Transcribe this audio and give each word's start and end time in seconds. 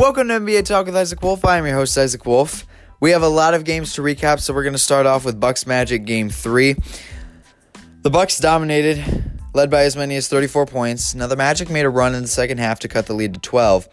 Welcome 0.00 0.28
to 0.28 0.40
NBA 0.40 0.64
Talk 0.64 0.86
with 0.86 0.96
Isaac 0.96 1.20
Wolf. 1.20 1.44
I 1.44 1.58
am 1.58 1.66
your 1.66 1.74
host, 1.74 1.98
Isaac 1.98 2.24
Wolf. 2.24 2.66
We 3.00 3.10
have 3.10 3.20
a 3.20 3.28
lot 3.28 3.52
of 3.52 3.64
games 3.64 3.92
to 3.96 4.00
recap, 4.00 4.40
so 4.40 4.54
we're 4.54 4.62
going 4.62 4.72
to 4.72 4.78
start 4.78 5.04
off 5.04 5.26
with 5.26 5.38
Bucks 5.38 5.66
Magic 5.66 6.06
Game 6.06 6.30
3. 6.30 6.74
The 8.00 8.08
Bucks 8.08 8.38
dominated, 8.38 9.04
led 9.52 9.70
by 9.70 9.82
as 9.82 9.96
many 9.96 10.16
as 10.16 10.26
34 10.26 10.64
points. 10.64 11.14
Now 11.14 11.26
the 11.26 11.36
Magic 11.36 11.68
made 11.68 11.84
a 11.84 11.90
run 11.90 12.14
in 12.14 12.22
the 12.22 12.28
second 12.28 12.60
half 12.60 12.78
to 12.78 12.88
cut 12.88 13.04
the 13.04 13.12
lead 13.12 13.34
to 13.34 13.40
12, 13.40 13.88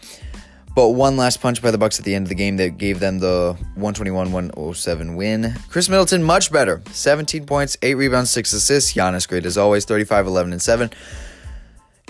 but 0.73 0.91
one 0.91 1.17
last 1.17 1.41
punch 1.41 1.61
by 1.61 1.71
the 1.71 1.77
Bucks 1.77 1.99
at 1.99 2.05
the 2.05 2.15
end 2.15 2.23
of 2.23 2.29
the 2.29 2.35
game 2.35 2.55
that 2.55 2.77
gave 2.77 3.01
them 3.01 3.19
the 3.19 3.57
121-107 3.77 5.17
win. 5.17 5.55
Khris 5.67 5.89
Middleton 5.89 6.23
much 6.23 6.53
better. 6.53 6.81
17 6.91 7.45
points, 7.45 7.75
8 7.81 7.95
rebounds, 7.95 8.31
6 8.31 8.53
assists. 8.53 8.93
Giannis 8.93 9.27
great 9.27 9.45
as 9.45 9.57
always, 9.57 9.83
35 9.83 10.25
11 10.25 10.53
and 10.53 10.61
7. 10.61 10.89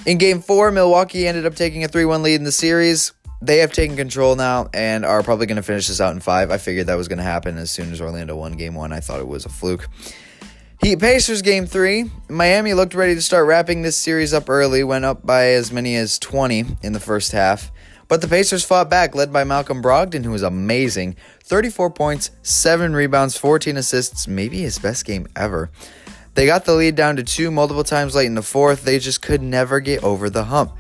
In 0.06 0.20
game 0.20 0.42
4, 0.42 0.72
Milwaukee 0.72 1.28
ended 1.28 1.48
up 1.48 1.56
taking 1.56 1.84
a 1.84 1.88
3-1 1.88 2.22
lead 2.22 2.36
in 2.36 2.44
the 2.44 2.52
series 2.52 3.12
they 3.42 3.60
have 3.60 3.72
taken 3.72 3.96
control 3.96 4.36
now 4.36 4.70
and 4.74 5.06
are 5.06 5.24
probably 5.24 5.46
going 5.46 5.58
to 5.58 5.64
finish 5.64 5.88
this 5.88 6.02
out 6.02 6.14
in 6.14 6.20
five. 6.20 6.52
I 6.52 6.58
figured 6.58 6.88
that 6.88 6.96
was 6.96 7.08
going 7.08 7.18
to 7.18 7.24
happen 7.24 7.58
as 7.58 7.72
soon 7.72 7.92
as 7.92 8.02
Orlando 8.02 8.36
won 8.36 8.54
game 8.54 8.74
one. 8.74 8.92
I 8.92 9.00
thought 9.00 9.20
it 9.20 9.28
was 9.28 9.46
a 9.46 9.50
fluke. 9.50 9.88
Heat 10.82 11.00
Pacers 11.00 11.42
game 11.42 11.66
three. 11.66 12.12
Miami 12.30 12.74
looked 12.74 12.94
ready 12.94 13.16
to 13.16 13.22
start 13.22 13.48
wrapping 13.48 13.82
this 13.82 13.98
series 13.98 14.34
up 14.34 14.50
early, 14.50 14.84
went 14.84 15.06
up 15.06 15.26
by 15.26 15.48
as 15.48 15.72
many 15.72 15.96
as 15.96 16.20
20 16.20 16.66
in 16.84 16.94
the 16.94 17.00
first 17.00 17.32
half. 17.32 17.72
But 18.08 18.22
the 18.22 18.28
Pacers 18.28 18.64
fought 18.64 18.90
back, 18.90 19.16
led 19.16 19.34
by 19.34 19.44
Malcolm 19.44 19.82
Brogdon, 19.82 20.24
who 20.24 20.32
was 20.32 20.44
amazing 20.44 21.16
34 21.44 21.90
points, 21.92 22.32
7 22.42 22.94
rebounds, 22.94 23.38
14 23.38 23.76
assists, 23.76 24.28
maybe 24.28 24.62
his 24.62 24.80
best 24.80 25.04
game 25.04 25.28
ever. 25.36 25.70
They 26.36 26.46
got 26.46 26.66
the 26.66 26.76
lead 26.76 26.96
down 26.96 27.16
to 27.16 27.24
two 27.24 27.50
multiple 27.50 27.84
times 27.84 28.14
late 28.14 28.28
in 28.28 28.36
the 28.36 28.44
fourth. 28.44 28.84
They 28.84 29.00
just 29.00 29.22
could 29.22 29.42
never 29.42 29.80
get 29.80 30.04
over 30.04 30.30
the 30.30 30.46
hump. 30.46 30.72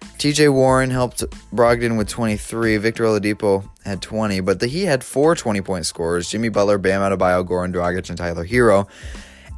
TJ 0.00 0.52
Warren 0.52 0.90
helped 0.90 1.20
Brogdon 1.54 1.96
with 1.96 2.08
23. 2.08 2.76
Victor 2.76 3.04
Oladipo 3.04 3.68
had 3.84 4.02
20, 4.02 4.40
but 4.40 4.60
the, 4.60 4.66
he 4.66 4.84
had 4.84 5.02
four 5.02 5.34
20 5.34 5.60
point 5.62 5.86
scorers 5.86 6.28
Jimmy 6.28 6.48
Butler, 6.48 6.78
Bam 6.78 7.00
Adebayo, 7.00 7.46
Goran 7.46 7.72
Dragic, 7.72 8.08
and 8.08 8.18
Tyler 8.18 8.46
Herro. 8.46 8.88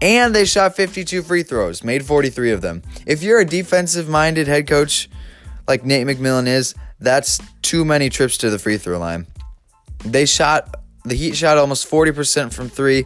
And 0.00 0.34
they 0.34 0.44
shot 0.44 0.74
52 0.74 1.22
free 1.22 1.42
throws, 1.42 1.84
made 1.84 2.04
43 2.04 2.50
of 2.50 2.60
them. 2.60 2.82
If 3.06 3.22
you're 3.22 3.40
a 3.40 3.44
defensive 3.44 4.08
minded 4.08 4.48
head 4.48 4.66
coach 4.66 5.08
like 5.68 5.84
Nate 5.84 6.06
McMillan 6.06 6.46
is, 6.46 6.74
that's 6.98 7.40
too 7.62 7.84
many 7.84 8.08
trips 8.08 8.36
to 8.38 8.50
the 8.50 8.58
free 8.58 8.78
throw 8.78 8.98
line. 8.98 9.26
They 10.04 10.26
shot, 10.26 10.76
the 11.04 11.14
Heat 11.14 11.36
shot 11.36 11.58
almost 11.58 11.88
40% 11.88 12.52
from 12.52 12.68
three 12.68 13.04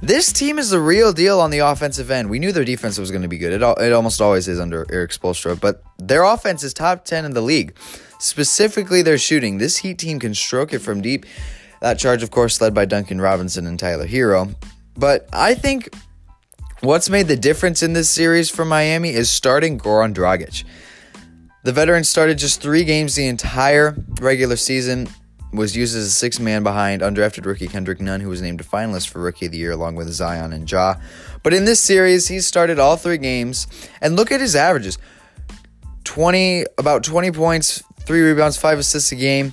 this 0.00 0.32
team 0.32 0.58
is 0.58 0.70
the 0.70 0.80
real 0.80 1.12
deal 1.12 1.40
on 1.40 1.50
the 1.50 1.58
offensive 1.58 2.10
end. 2.10 2.30
We 2.30 2.38
knew 2.38 2.52
their 2.52 2.64
defense 2.64 2.98
was 2.98 3.10
going 3.10 3.22
to 3.22 3.28
be 3.28 3.38
good. 3.38 3.52
It, 3.52 3.62
it 3.62 3.92
almost 3.92 4.20
always 4.20 4.46
is 4.46 4.60
under 4.60 4.86
Erik 4.92 5.10
Spoelstra, 5.10 5.60
but 5.60 5.82
their 5.98 6.24
offense 6.24 6.62
is 6.62 6.72
top 6.72 7.04
10 7.04 7.24
in 7.24 7.34
the 7.34 7.40
league. 7.40 7.76
Specifically, 8.20 9.02
their 9.02 9.18
shooting. 9.18 9.58
This 9.58 9.78
Heat 9.78 9.98
team 9.98 10.18
can 10.18 10.34
stroke 10.34 10.72
it 10.72 10.80
from 10.80 11.00
deep. 11.00 11.26
That 11.80 11.98
charge, 11.98 12.22
of 12.22 12.30
course, 12.30 12.60
led 12.60 12.74
by 12.74 12.84
Duncan 12.84 13.20
Robinson 13.20 13.66
and 13.66 13.78
Tyler 13.78 14.06
Herro. 14.06 14.54
But 14.96 15.28
I 15.32 15.54
think 15.54 15.94
what's 16.80 17.08
made 17.08 17.28
the 17.28 17.36
difference 17.36 17.82
in 17.82 17.92
this 17.92 18.10
series 18.10 18.50
for 18.50 18.64
Miami 18.64 19.10
is 19.10 19.30
starting 19.30 19.78
Goran 19.78 20.14
Dragic. 20.14 20.64
The 21.64 21.72
veteran 21.72 22.04
started 22.04 22.38
just 22.38 22.60
three 22.60 22.84
games 22.84 23.14
the 23.14 23.26
entire 23.26 23.96
regular 24.20 24.56
season 24.56 25.08
was 25.52 25.76
used 25.76 25.96
as 25.96 26.04
a 26.04 26.10
six 26.10 26.38
man 26.38 26.62
behind 26.62 27.02
undrafted 27.02 27.46
rookie 27.46 27.68
Kendrick 27.68 28.00
Nunn, 28.00 28.20
who 28.20 28.28
was 28.28 28.42
named 28.42 28.60
a 28.60 28.64
finalist 28.64 29.08
for 29.08 29.20
Rookie 29.20 29.46
of 29.46 29.52
the 29.52 29.58
Year 29.58 29.72
along 29.72 29.94
with 29.94 30.08
Zion 30.08 30.52
and 30.52 30.70
Ja. 30.70 30.96
But 31.42 31.54
in 31.54 31.64
this 31.64 31.80
series, 31.80 32.28
he 32.28 32.40
started 32.40 32.78
all 32.78 32.96
three 32.96 33.18
games, 33.18 33.66
and 34.00 34.16
look 34.16 34.30
at 34.30 34.40
his 34.40 34.54
averages 34.54 34.98
20, 36.04 36.64
about 36.76 37.02
20 37.02 37.30
points, 37.32 37.82
three 38.00 38.22
rebounds, 38.22 38.56
five 38.56 38.78
assists 38.78 39.12
a 39.12 39.16
game. 39.16 39.52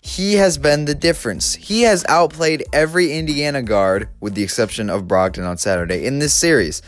He 0.00 0.34
has 0.34 0.56
been 0.56 0.84
the 0.84 0.94
difference. 0.94 1.54
He 1.54 1.82
has 1.82 2.04
outplayed 2.08 2.64
every 2.72 3.12
Indiana 3.12 3.62
guard, 3.62 4.08
with 4.20 4.34
the 4.34 4.42
exception 4.42 4.88
of 4.88 5.04
Brogdon 5.04 5.48
on 5.48 5.58
Saturday, 5.58 6.06
in 6.06 6.20
this 6.20 6.32
series. 6.32 6.80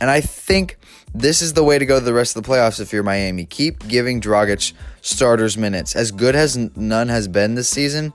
And 0.00 0.10
I 0.10 0.20
think 0.20 0.76
this 1.14 1.40
is 1.40 1.52
the 1.52 1.62
way 1.62 1.78
to 1.78 1.86
go 1.86 1.98
to 1.98 2.04
the 2.04 2.12
rest 2.12 2.36
of 2.36 2.42
the 2.42 2.48
playoffs 2.48 2.80
if 2.80 2.92
you're 2.92 3.04
Miami. 3.04 3.44
Keep 3.46 3.86
giving 3.86 4.20
Dragic 4.20 4.72
starters 5.00 5.56
minutes. 5.56 5.94
As 5.94 6.10
good 6.10 6.34
as 6.34 6.56
Nunn 6.56 7.08
has 7.08 7.28
been 7.28 7.54
this 7.54 7.68
season, 7.68 8.12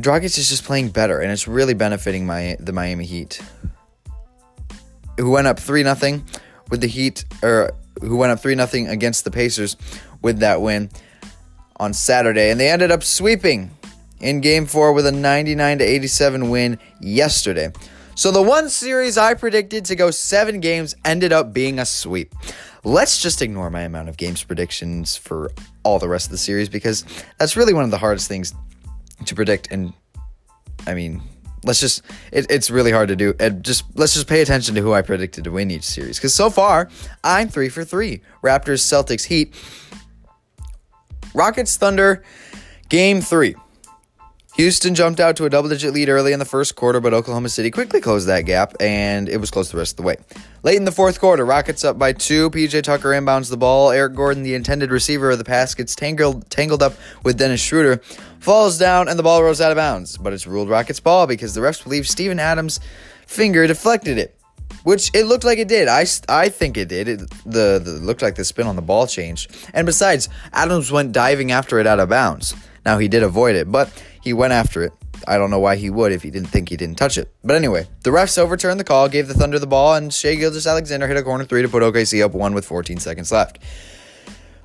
Dragic 0.00 0.38
is 0.38 0.48
just 0.48 0.64
playing 0.64 0.88
better, 0.88 1.20
and 1.20 1.30
it's 1.30 1.46
really 1.46 1.74
benefiting 1.74 2.24
my 2.24 2.56
the 2.58 2.72
Miami 2.72 3.04
Heat, 3.04 3.42
who 5.18 5.30
went 5.30 5.46
up 5.46 5.58
three 5.58 5.82
nothing 5.82 6.24
with 6.70 6.80
the 6.80 6.86
Heat, 6.86 7.26
or 7.42 7.72
who 8.00 8.16
went 8.16 8.32
up 8.32 8.40
three 8.40 8.54
nothing 8.54 8.88
against 8.88 9.24
the 9.24 9.30
Pacers 9.30 9.76
with 10.22 10.38
that 10.38 10.62
win 10.62 10.90
on 11.76 11.92
Saturday, 11.92 12.50
and 12.50 12.58
they 12.58 12.70
ended 12.70 12.90
up 12.90 13.02
sweeping 13.02 13.70
in 14.20 14.40
Game 14.40 14.64
Four 14.64 14.94
with 14.94 15.06
a 15.06 15.12
99 15.12 15.78
to 15.78 15.84
87 15.84 16.48
win 16.48 16.78
yesterday. 17.00 17.70
So 18.14 18.30
the 18.30 18.42
one 18.42 18.68
series 18.68 19.16
I 19.16 19.34
predicted 19.34 19.84
to 19.86 19.96
go 19.96 20.10
seven 20.10 20.60
games 20.60 20.94
ended 21.04 21.32
up 21.32 21.52
being 21.52 21.78
a 21.78 21.86
sweep. 21.86 22.34
Let's 22.84 23.20
just 23.20 23.42
ignore 23.42 23.70
my 23.70 23.82
amount 23.82 24.08
of 24.08 24.16
games 24.16 24.42
predictions 24.42 25.16
for 25.16 25.50
all 25.82 25.98
the 25.98 26.08
rest 26.08 26.26
of 26.26 26.32
the 26.32 26.38
series 26.38 26.68
because 26.68 27.04
that's 27.38 27.56
really 27.56 27.74
one 27.74 27.84
of 27.84 27.90
the 27.90 27.98
hardest 27.98 28.28
things 28.28 28.54
to 29.26 29.34
predict. 29.34 29.70
And 29.70 29.92
I 30.86 30.94
mean, 30.94 31.22
let's 31.64 31.80
just 31.80 32.02
it, 32.32 32.46
it's 32.50 32.70
really 32.70 32.90
hard 32.92 33.08
to 33.08 33.16
do. 33.16 33.34
And 33.38 33.62
just 33.62 33.84
let's 33.94 34.14
just 34.14 34.26
pay 34.26 34.40
attention 34.40 34.74
to 34.74 34.80
who 34.80 34.92
I 34.92 35.02
predicted 35.02 35.44
to 35.44 35.50
win 35.50 35.70
each 35.70 35.84
series 35.84 36.18
because 36.18 36.34
so 36.34 36.50
far 36.50 36.88
I'm 37.22 37.48
three 37.48 37.68
for 37.68 37.84
three. 37.84 38.22
Raptors, 38.42 38.80
Celtics, 38.80 39.24
Heat, 39.24 39.54
Rockets, 41.34 41.76
Thunder, 41.76 42.24
Game 42.90 43.20
three. 43.20 43.54
Houston 44.54 44.94
jumped 44.94 45.20
out 45.20 45.36
to 45.36 45.44
a 45.44 45.50
double 45.50 45.68
digit 45.68 45.94
lead 45.94 46.08
early 46.08 46.32
in 46.32 46.38
the 46.38 46.44
first 46.44 46.74
quarter, 46.74 47.00
but 47.00 47.14
Oklahoma 47.14 47.48
City 47.48 47.70
quickly 47.70 48.00
closed 48.00 48.26
that 48.26 48.42
gap, 48.42 48.74
and 48.80 49.28
it 49.28 49.38
was 49.38 49.50
close 49.50 49.70
the 49.70 49.78
rest 49.78 49.92
of 49.92 49.96
the 49.98 50.02
way. 50.02 50.16
Late 50.62 50.76
in 50.76 50.84
the 50.84 50.92
fourth 50.92 51.20
quarter, 51.20 51.46
Rockets 51.46 51.84
up 51.84 51.98
by 51.98 52.12
two. 52.12 52.50
PJ 52.50 52.82
Tucker 52.82 53.10
inbounds 53.10 53.48
the 53.48 53.56
ball. 53.56 53.90
Eric 53.90 54.14
Gordon, 54.14 54.42
the 54.42 54.54
intended 54.54 54.90
receiver 54.90 55.30
of 55.30 55.38
the 55.38 55.44
pass, 55.44 55.74
gets 55.74 55.94
tangled, 55.94 56.50
tangled 56.50 56.82
up 56.82 56.94
with 57.22 57.38
Dennis 57.38 57.60
Schroeder, 57.60 57.98
falls 58.40 58.76
down, 58.76 59.08
and 59.08 59.18
the 59.18 59.22
ball 59.22 59.42
rolls 59.42 59.60
out 59.60 59.70
of 59.70 59.76
bounds. 59.76 60.18
But 60.18 60.32
it's 60.32 60.46
ruled 60.46 60.68
Rockets 60.68 61.00
ball 61.00 61.26
because 61.26 61.54
the 61.54 61.60
refs 61.60 61.82
believe 61.82 62.08
Steven 62.08 62.38
Adams' 62.38 62.80
finger 63.26 63.66
deflected 63.66 64.18
it. 64.18 64.36
Which 64.82 65.10
it 65.14 65.24
looked 65.24 65.44
like 65.44 65.58
it 65.58 65.68
did. 65.68 65.88
I, 65.88 66.06
I 66.28 66.48
think 66.48 66.76
it 66.76 66.88
did. 66.88 67.08
It 67.08 67.18
the, 67.44 67.80
the 67.82 67.98
looked 68.02 68.22
like 68.22 68.36
the 68.36 68.44
spin 68.44 68.66
on 68.66 68.76
the 68.76 68.82
ball 68.82 69.06
changed. 69.06 69.54
And 69.74 69.84
besides, 69.84 70.28
Adams 70.52 70.90
went 70.90 71.12
diving 71.12 71.50
after 71.50 71.78
it 71.80 71.86
out 71.86 72.00
of 72.00 72.08
bounds. 72.08 72.54
Now 72.84 72.98
he 72.98 73.08
did 73.08 73.22
avoid 73.22 73.56
it, 73.56 73.70
but 73.70 73.90
he 74.22 74.32
went 74.32 74.52
after 74.52 74.82
it. 74.82 74.92
I 75.28 75.36
don't 75.36 75.50
know 75.50 75.58
why 75.58 75.76
he 75.76 75.90
would 75.90 76.12
if 76.12 76.22
he 76.22 76.30
didn't 76.30 76.48
think 76.48 76.70
he 76.70 76.76
didn't 76.76 76.96
touch 76.96 77.18
it. 77.18 77.30
But 77.44 77.56
anyway, 77.56 77.86
the 78.04 78.10
refs 78.10 78.38
overturned 78.38 78.80
the 78.80 78.84
call, 78.84 79.08
gave 79.08 79.28
the 79.28 79.34
Thunder 79.34 79.58
the 79.58 79.66
ball, 79.66 79.94
and 79.94 80.12
Shai 80.12 80.36
Gilgeous-Alexander 80.36 81.06
hit 81.06 81.16
a 81.16 81.22
corner 81.22 81.44
three 81.44 81.62
to 81.62 81.68
put 81.68 81.82
OKC 81.82 82.24
up 82.24 82.32
one 82.32 82.54
with 82.54 82.64
14 82.64 82.98
seconds 82.98 83.30
left. 83.30 83.58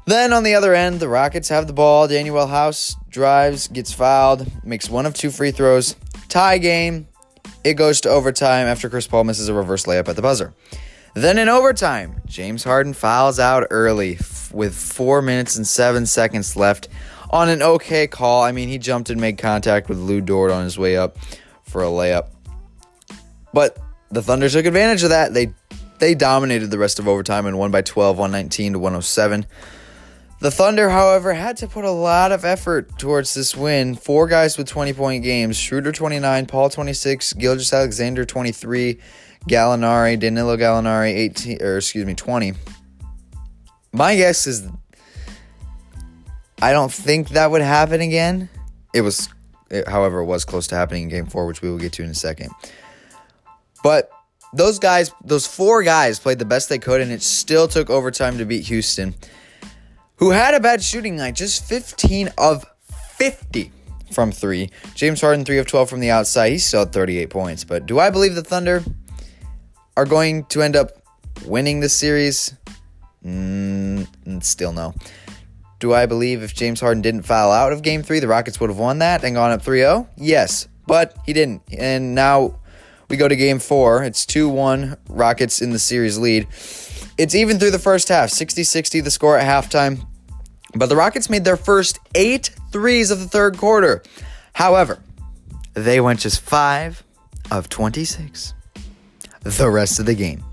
Then 0.06 0.34
on 0.34 0.44
the 0.44 0.56
other 0.56 0.74
end, 0.74 1.00
the 1.00 1.09
Rockets 1.09 1.50
have 1.50 1.68
the 1.68 1.74
ball. 1.74 2.08
Danuel 2.08 2.50
House 2.50 2.96
drives, 3.09 3.68
gets 3.68 3.92
fouled, 3.92 4.50
makes 4.64 4.90
one 4.90 5.06
of 5.06 5.16
two 5.16 5.32
free 5.32 5.52
throws. 5.52 5.96
Tie 6.30 6.59
game. 6.59 7.08
It 7.64 7.74
goes 7.74 8.02
to 8.02 8.09
overtime 8.09 8.68
after 8.68 8.90
Chris 8.90 9.08
Paul 9.08 9.24
misses 9.24 9.50
a 9.50 9.53
reverse 9.53 9.86
layup 9.86 10.08
at 10.08 10.16
the 10.16 10.22
buzzer. 10.22 10.53
Then 11.16 11.40
in 11.40 11.50
overtime, 11.50 12.22
James 12.28 12.64
Harden 12.64 12.94
fouls 12.94 13.40
out 13.40 13.66
early 13.72 14.20
with 14.52 14.76
four 14.76 15.22
minutes 15.22 15.56
and 15.56 15.66
seven 15.66 16.06
seconds 16.06 16.56
left 16.56 16.88
on 17.35 17.50
an 17.50 17.62
okay 17.62 18.07
call. 18.07 18.44
I 18.44 18.53
mean, 18.53 18.69
he 18.69 18.78
jumped 18.78 19.09
and 19.09 19.19
made 19.19 19.38
contact 19.38 19.90
with 19.90 19.97
Lu 19.97 20.22
Dort 20.22 20.51
on 20.51 20.63
his 20.63 20.79
way 20.79 20.96
up 20.96 21.18
for 21.63 21.84
a 21.84 21.88
layup. 21.88 22.29
But 23.53 23.78
the 24.09 24.22
Thunder 24.22 24.47
took 24.47 24.66
advantage 24.66 25.03
of 25.03 25.09
that. 25.09 25.34
They 25.34 25.53
they 26.00 26.16
dominated 26.16 26.72
the 26.72 26.78
rest 26.78 26.97
of 26.97 27.08
overtime 27.08 27.46
and 27.46 27.59
won 27.59 27.72
by 27.72 27.82
12, 27.82 28.17
119 28.17 28.73
to 28.73 28.79
107. 28.79 29.46
The 30.40 30.52
Thunder, 30.52 30.90
however, 30.90 31.34
had 31.34 31.58
to 31.58 31.67
put 31.67 31.84
a 31.84 31.91
lot 31.91 32.32
of 32.32 32.46
effort 32.46 32.97
towards 32.97 33.34
this 33.34 33.55
win. 33.55 33.96
Four 33.96 34.28
guys 34.28 34.58
with 34.58 34.67
20 34.67 34.93
point 34.93 35.23
games 35.23 35.58
Schroeder 35.58 35.91
29, 35.91 36.46
Paul 36.46 36.70
26, 36.70 37.34
Gilgeous-Alexander 37.34 38.23
23, 38.23 38.99
Gallinari, 39.49 40.17
Danilo 40.17 40.55
Gallinari 40.55 41.14
18, 41.14 41.61
or 41.61 41.78
excuse 41.78 42.05
me, 42.05 42.14
20. 42.14 42.53
My 43.93 44.16
guess 44.16 44.47
is 44.47 44.67
I 46.61 46.72
don't 46.72 46.91
think 46.91 47.29
that 47.29 47.52
would 47.52 47.61
happen 47.61 48.02
again. 48.02 48.49
It 48.93 49.02
was, 49.02 49.29
it, 49.69 49.87
however, 49.87 50.19
it 50.19 50.25
was 50.25 50.46
close 50.46 50.67
to 50.67 50.75
happening 50.75 51.03
in 51.03 51.09
game 51.09 51.25
four, 51.25 51.46
which 51.46 51.61
we 51.61 51.69
will 51.69 51.78
get 51.78 51.93
to 51.93 52.03
in 52.03 52.09
a 52.09 52.16
second. 52.16 52.52
But 53.84 54.09
those 54.53 54.79
guys, 54.79 55.11
those 55.23 55.46
four 55.46 55.84
guys 55.84 56.19
played 56.19 56.40
the 56.40 56.46
best 56.46 56.69
they 56.69 56.79
could, 56.79 57.02
and 57.02 57.11
it 57.11 57.22
still 57.22 57.67
took 57.67 57.90
overtime 57.90 58.37
to 58.37 58.46
beat 58.46 58.66
Houston, 58.66 59.16
who 60.17 60.31
had 60.31 60.53
a 60.53 60.59
bad 60.59 60.81
shooting 60.81 61.17
night, 61.17 61.35
just 61.35 61.66
15 61.66 62.29
of 62.37 62.66
50 63.17 63.72
from 64.11 64.31
three. 64.31 64.69
James 64.96 65.22
Harden, 65.22 65.46
3 65.46 65.57
of 65.57 65.67
12 65.67 65.90
from 65.90 65.99
the 65.99 66.09
outside. 66.09 66.52
He 66.52 66.57
still 66.57 66.81
had 66.81 66.93
38 66.93 67.29
points. 67.29 67.63
But 67.63 67.85
do 67.85 67.99
I 67.99 68.09
believe 68.09 68.34
the 68.34 68.43
Thunder 68.43 68.84
are 69.97 70.05
going 70.05 70.46
to 70.46 70.61
end 70.61 70.75
up 70.75 70.91
winning 71.46 71.81
this 71.81 71.93
series? 71.93 72.55
Mm, 73.25 74.07
still 74.43 74.72
no. 74.72 74.93
Do 75.85 75.93
I 75.93 76.08
believe 76.08 76.41
if 76.41 76.55
James 76.55 76.79
Harden 76.79 77.03
didn't 77.03 77.28
foul 77.28 77.52
out 77.52 77.72
of 77.72 77.84
game 77.84 78.02
three, 78.02 78.20
the 78.20 78.28
Rockets 78.28 78.59
would 78.59 78.72
have 78.72 78.79
won 78.79 78.97
that 78.97 79.23
and 79.23 79.35
gone 79.35 79.52
up 79.52 79.61
3 79.61 79.82
0? 79.82 80.09
Yes, 80.17 80.67
but 80.87 81.16
he 81.28 81.32
didn't. 81.32 81.61
And 81.78 82.16
now 82.16 82.59
we 83.08 83.17
go 83.17 83.28
to 83.28 83.35
game 83.35 83.59
four. 83.59 84.03
It's 84.03 84.26
2 84.26 84.49
1 84.49 84.97
Rockets 85.09 85.61
in 85.61 85.70
the 85.70 85.78
series 85.78 86.17
lead. 86.17 86.47
It's 87.20 87.35
even 87.35 87.59
through 87.59 87.70
the 87.70 87.78
first 87.78 88.09
half 88.09 88.32
60 88.32 88.64
60 88.64 89.02
the 89.02 89.11
score 89.11 89.37
at 89.37 89.46
halftime. 89.46 90.08
But 90.73 90.87
the 90.87 90.96
Rockets 90.96 91.29
made 91.29 91.46
their 91.46 91.55
first 91.55 91.99
eight 92.16 92.49
threes 92.72 93.11
of 93.11 93.20
the 93.20 93.28
third 93.28 93.55
quarter. 93.59 94.02
However, 94.53 95.03
they 95.76 96.02
went 96.02 96.20
just 96.20 96.41
5 96.41 97.03
of 97.52 97.70
26 97.70 98.55
the 99.41 99.70
rest 99.70 99.99
of 99.99 100.08
the 100.08 100.16
game. 100.16 100.43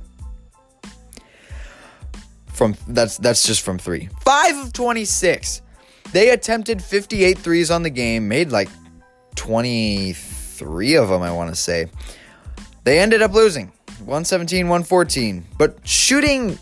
From 2.52 2.76
that's 2.88 3.16
that's 3.18 3.42
just 3.42 3.62
from 3.62 3.78
3. 3.78 4.08
5 4.24 4.66
of 4.66 4.72
26. 4.72 5.62
They 6.12 6.30
attempted 6.30 6.82
58 6.82 7.38
threes 7.38 7.70
on 7.70 7.82
the 7.82 7.90
game, 7.90 8.28
made 8.28 8.50
like 8.50 8.68
23 9.36 10.96
of 10.96 11.08
them, 11.08 11.22
I 11.22 11.32
want 11.32 11.50
to 11.50 11.56
say. 11.56 11.86
They 12.84 12.98
ended 12.98 13.22
up 13.22 13.32
losing 13.32 13.72
117 13.98 14.68
114. 14.68 15.46
But 15.56 15.78
shooting, 15.86 16.58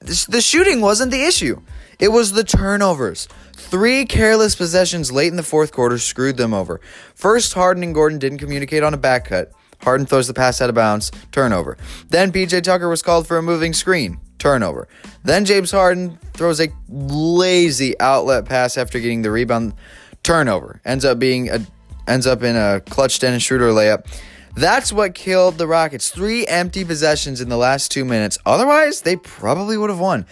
the 0.00 0.40
shooting 0.40 0.80
wasn't 0.80 1.10
the 1.10 1.24
issue, 1.24 1.60
it 1.98 2.08
was 2.08 2.32
the 2.32 2.44
turnovers. 2.44 3.28
Three 3.54 4.04
careless 4.04 4.54
possessions 4.54 5.10
late 5.10 5.28
in 5.28 5.36
the 5.36 5.42
fourth 5.42 5.72
quarter 5.72 5.98
screwed 5.98 6.36
them 6.36 6.52
over. 6.52 6.80
First, 7.14 7.54
Harden 7.54 7.82
and 7.82 7.94
Gordon 7.94 8.18
didn't 8.18 8.38
communicate 8.38 8.82
on 8.82 8.92
a 8.92 8.98
back 8.98 9.26
cut. 9.26 9.52
Harden 9.82 10.06
throws 10.06 10.28
the 10.28 10.34
pass 10.34 10.60
out 10.60 10.68
of 10.68 10.74
bounds, 10.74 11.10
turnover. 11.32 11.76
Then 12.08 12.32
PJ 12.32 12.62
Tucker 12.62 12.88
was 12.88 13.02
called 13.02 13.26
for 13.26 13.36
a 13.36 13.42
moving 13.42 13.72
screen, 13.72 14.20
turnover. 14.38 14.88
Then 15.24 15.44
James 15.44 15.70
Harden 15.70 16.18
throws 16.34 16.60
a 16.60 16.68
lazy 16.88 17.98
outlet 18.00 18.44
pass 18.44 18.78
after 18.78 19.00
getting 19.00 19.22
the 19.22 19.30
rebound, 19.30 19.74
turnover. 20.22 20.80
Ends 20.84 21.04
up 21.04 21.18
being 21.18 21.50
a 21.50 21.66
ends 22.08 22.26
up 22.26 22.42
in 22.42 22.56
a 22.56 22.80
clutch 22.80 23.18
Dennis 23.18 23.42
Schroeder 23.42 23.70
layup. 23.70 24.06
That's 24.54 24.92
what 24.92 25.14
killed 25.14 25.56
the 25.56 25.66
Rockets. 25.66 26.10
Three 26.10 26.46
empty 26.46 26.84
possessions 26.84 27.40
in 27.40 27.48
the 27.48 27.56
last 27.56 27.90
two 27.90 28.04
minutes. 28.04 28.38
Otherwise, 28.44 29.00
they 29.00 29.16
probably 29.16 29.78
would 29.78 29.88
have 29.88 29.98
won. 29.98 30.26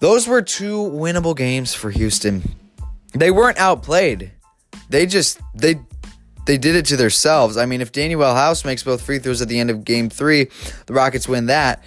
Those 0.00 0.28
were 0.28 0.42
two 0.42 0.76
winnable 0.76 1.36
games 1.36 1.74
for 1.74 1.90
Houston. 1.90 2.42
They 3.12 3.30
weren't 3.30 3.58
outplayed. 3.58 4.32
They 4.88 5.06
just 5.06 5.40
they 5.54 5.80
they 6.46 6.58
did 6.58 6.76
it 6.76 6.86
to 6.86 6.96
themselves. 6.96 7.56
I 7.56 7.66
mean, 7.66 7.80
if 7.80 7.92
Danuel 7.92 8.34
House 8.34 8.64
makes 8.64 8.82
both 8.82 9.02
free 9.02 9.18
throws 9.18 9.40
at 9.42 9.48
the 9.48 9.58
end 9.58 9.70
of 9.70 9.84
game 9.84 10.10
three, 10.10 10.48
the 10.86 10.94
Rockets 10.94 11.28
win 11.28 11.46
that. 11.46 11.82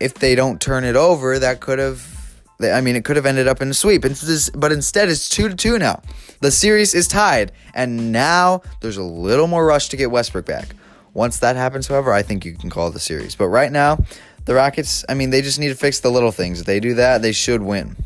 If 0.00 0.14
they 0.14 0.34
don't 0.34 0.60
turn 0.60 0.84
it 0.84 0.96
over, 0.96 1.38
that 1.38 1.60
could 1.60 1.78
have 1.78 2.14
I 2.62 2.80
mean, 2.80 2.94
it 2.94 3.04
could 3.04 3.16
have 3.16 3.26
ended 3.26 3.48
up 3.48 3.60
in 3.60 3.68
a 3.68 3.74
sweep. 3.74 4.02
But 4.02 4.72
instead, 4.72 5.08
it's 5.08 5.28
2 5.28 5.48
to 5.48 5.54
2 5.54 5.78
now. 5.78 6.02
The 6.40 6.50
series 6.50 6.94
is 6.94 7.08
tied, 7.08 7.52
and 7.74 8.12
now 8.12 8.62
there's 8.80 8.96
a 8.96 9.02
little 9.02 9.48
more 9.48 9.66
rush 9.66 9.88
to 9.88 9.96
get 9.96 10.10
Westbrook 10.10 10.46
back. 10.46 10.68
Once 11.14 11.38
that 11.38 11.56
happens, 11.56 11.88
however, 11.88 12.12
I 12.12 12.22
think 12.22 12.44
you 12.44 12.54
can 12.54 12.70
call 12.70 12.90
the 12.90 13.00
series. 13.00 13.34
But 13.34 13.48
right 13.48 13.72
now, 13.72 13.98
the 14.44 14.54
Rockets, 14.54 15.04
I 15.08 15.14
mean, 15.14 15.30
they 15.30 15.42
just 15.42 15.58
need 15.58 15.68
to 15.68 15.74
fix 15.74 16.00
the 16.00 16.10
little 16.10 16.32
things. 16.32 16.60
If 16.60 16.66
they 16.66 16.80
do 16.80 16.94
that, 16.94 17.22
they 17.22 17.32
should 17.32 17.62
win. 17.62 17.96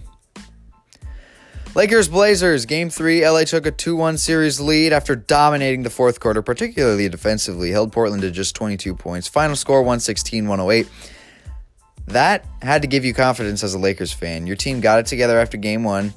Lakers 1.79 2.09
Blazers, 2.09 2.67
game 2.67 2.91
three. 2.91 3.25
LA 3.25 3.45
took 3.45 3.65
a 3.65 3.71
2 3.71 3.95
1 3.95 4.19
series 4.19 4.59
lead 4.59 4.93
after 4.93 5.15
dominating 5.15 5.85
the 5.85 5.91
fourth 5.91 6.19
quarter, 6.19 6.43
particularly 6.43 7.09
defensively. 7.09 7.71
Held 7.71 7.93
Portland 7.93 8.23
to 8.23 8.33
just 8.33 8.57
22 8.57 8.97
points. 8.97 9.29
Final 9.29 9.55
score 9.55 9.83
116 9.83 10.49
108. 10.49 10.89
That 12.09 12.45
had 12.63 12.83
to 12.83 12.89
give 12.89 13.05
you 13.05 13.15
confidence 13.15 13.63
as 13.63 13.75
a 13.75 13.79
Lakers 13.79 14.13
fan. 14.13 14.45
Your 14.45 14.57
team 14.57 14.81
got 14.81 14.99
it 14.99 15.07
together 15.07 15.39
after 15.39 15.57
game 15.57 15.85
one 15.85 16.13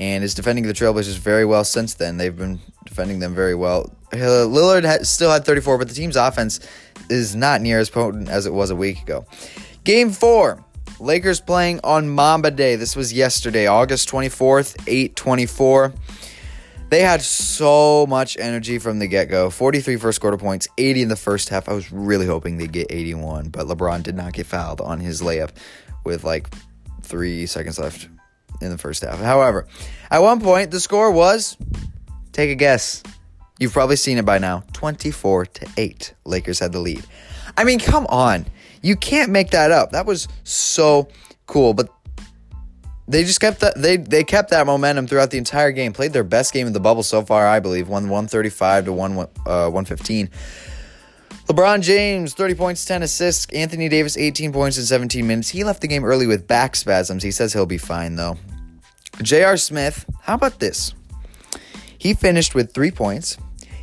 and 0.00 0.24
is 0.24 0.34
defending 0.34 0.66
the 0.66 0.72
Trailblazers 0.72 1.18
very 1.18 1.44
well 1.44 1.62
since 1.62 1.94
then. 1.94 2.16
They've 2.16 2.36
been 2.36 2.58
defending 2.84 3.20
them 3.20 3.32
very 3.32 3.54
well. 3.54 3.94
Lillard 4.10 5.06
still 5.06 5.30
had 5.30 5.44
34, 5.44 5.78
but 5.78 5.86
the 5.86 5.94
team's 5.94 6.16
offense 6.16 6.58
is 7.08 7.36
not 7.36 7.60
near 7.60 7.78
as 7.78 7.90
potent 7.90 8.28
as 8.28 8.44
it 8.44 8.52
was 8.52 8.70
a 8.70 8.76
week 8.76 9.02
ago. 9.02 9.24
Game 9.84 10.10
four. 10.10 10.64
Lakers 11.00 11.40
playing 11.40 11.80
on 11.82 12.10
Mamba 12.10 12.50
Day. 12.50 12.76
This 12.76 12.94
was 12.94 13.10
yesterday, 13.10 13.66
August 13.66 14.08
24th, 14.10 14.76
824. 14.86 15.94
They 16.90 17.00
had 17.00 17.22
so 17.22 18.06
much 18.06 18.36
energy 18.38 18.78
from 18.78 18.98
the 18.98 19.06
get 19.06 19.30
go 19.30 19.48
43 19.48 19.96
first 19.96 20.20
quarter 20.20 20.36
points, 20.36 20.68
80 20.76 21.02
in 21.02 21.08
the 21.08 21.16
first 21.16 21.48
half. 21.48 21.70
I 21.70 21.72
was 21.72 21.90
really 21.90 22.26
hoping 22.26 22.58
they'd 22.58 22.70
get 22.70 22.88
81, 22.90 23.48
but 23.48 23.66
LeBron 23.66 24.02
did 24.02 24.14
not 24.14 24.34
get 24.34 24.44
fouled 24.44 24.82
on 24.82 25.00
his 25.00 25.22
layup 25.22 25.50
with 26.04 26.24
like 26.24 26.52
three 27.02 27.46
seconds 27.46 27.78
left 27.78 28.08
in 28.60 28.70
the 28.70 28.78
first 28.78 29.02
half. 29.02 29.18
However, 29.20 29.66
at 30.10 30.18
one 30.18 30.40
point, 30.40 30.70
the 30.70 30.80
score 30.80 31.10
was 31.10 31.56
take 32.32 32.50
a 32.50 32.54
guess. 32.54 33.02
You've 33.58 33.72
probably 33.72 33.96
seen 33.96 34.18
it 34.18 34.26
by 34.26 34.38
now 34.38 34.64
24 34.74 35.46
to 35.46 35.68
8. 35.78 36.14
Lakers 36.26 36.58
had 36.58 36.72
the 36.72 36.78
lead. 36.78 37.04
I 37.56 37.64
mean, 37.64 37.78
come 37.78 38.06
on. 38.08 38.44
You 38.82 38.96
can't 38.96 39.30
make 39.30 39.50
that 39.50 39.70
up. 39.70 39.92
That 39.92 40.06
was 40.06 40.28
so 40.44 41.08
cool. 41.46 41.74
But 41.74 41.88
they 43.08 43.24
just 43.24 43.40
kept 43.40 43.60
that 43.60 43.74
they 43.76 43.96
they 43.96 44.24
kept 44.24 44.50
that 44.50 44.66
momentum 44.66 45.06
throughout 45.06 45.30
the 45.30 45.38
entire 45.38 45.72
game. 45.72 45.92
Played 45.92 46.12
their 46.12 46.24
best 46.24 46.52
game 46.52 46.66
in 46.66 46.72
the 46.72 46.80
bubble 46.80 47.02
so 47.02 47.22
far, 47.22 47.46
I 47.46 47.60
believe. 47.60 47.88
Won 47.88 48.04
135 48.04 48.86
to 48.86 48.92
1 48.92 49.12
uh, 49.18 49.24
115. 49.70 50.30
LeBron 51.46 51.80
James, 51.82 52.32
30 52.34 52.54
points, 52.54 52.84
10 52.84 53.02
assists. 53.02 53.52
Anthony 53.52 53.88
Davis, 53.88 54.16
18 54.16 54.52
points 54.52 54.78
in 54.78 54.84
17 54.84 55.26
minutes. 55.26 55.48
He 55.48 55.64
left 55.64 55.80
the 55.80 55.88
game 55.88 56.04
early 56.04 56.28
with 56.28 56.46
back 56.46 56.76
spasms. 56.76 57.24
He 57.24 57.32
says 57.32 57.52
he'll 57.52 57.66
be 57.66 57.78
fine, 57.78 58.14
though. 58.14 58.36
J.R. 59.20 59.56
Smith, 59.56 60.04
how 60.22 60.34
about 60.34 60.60
this? 60.60 60.94
He 61.98 62.14
finished 62.14 62.54
with 62.54 62.72
three 62.72 62.92
points. 62.92 63.36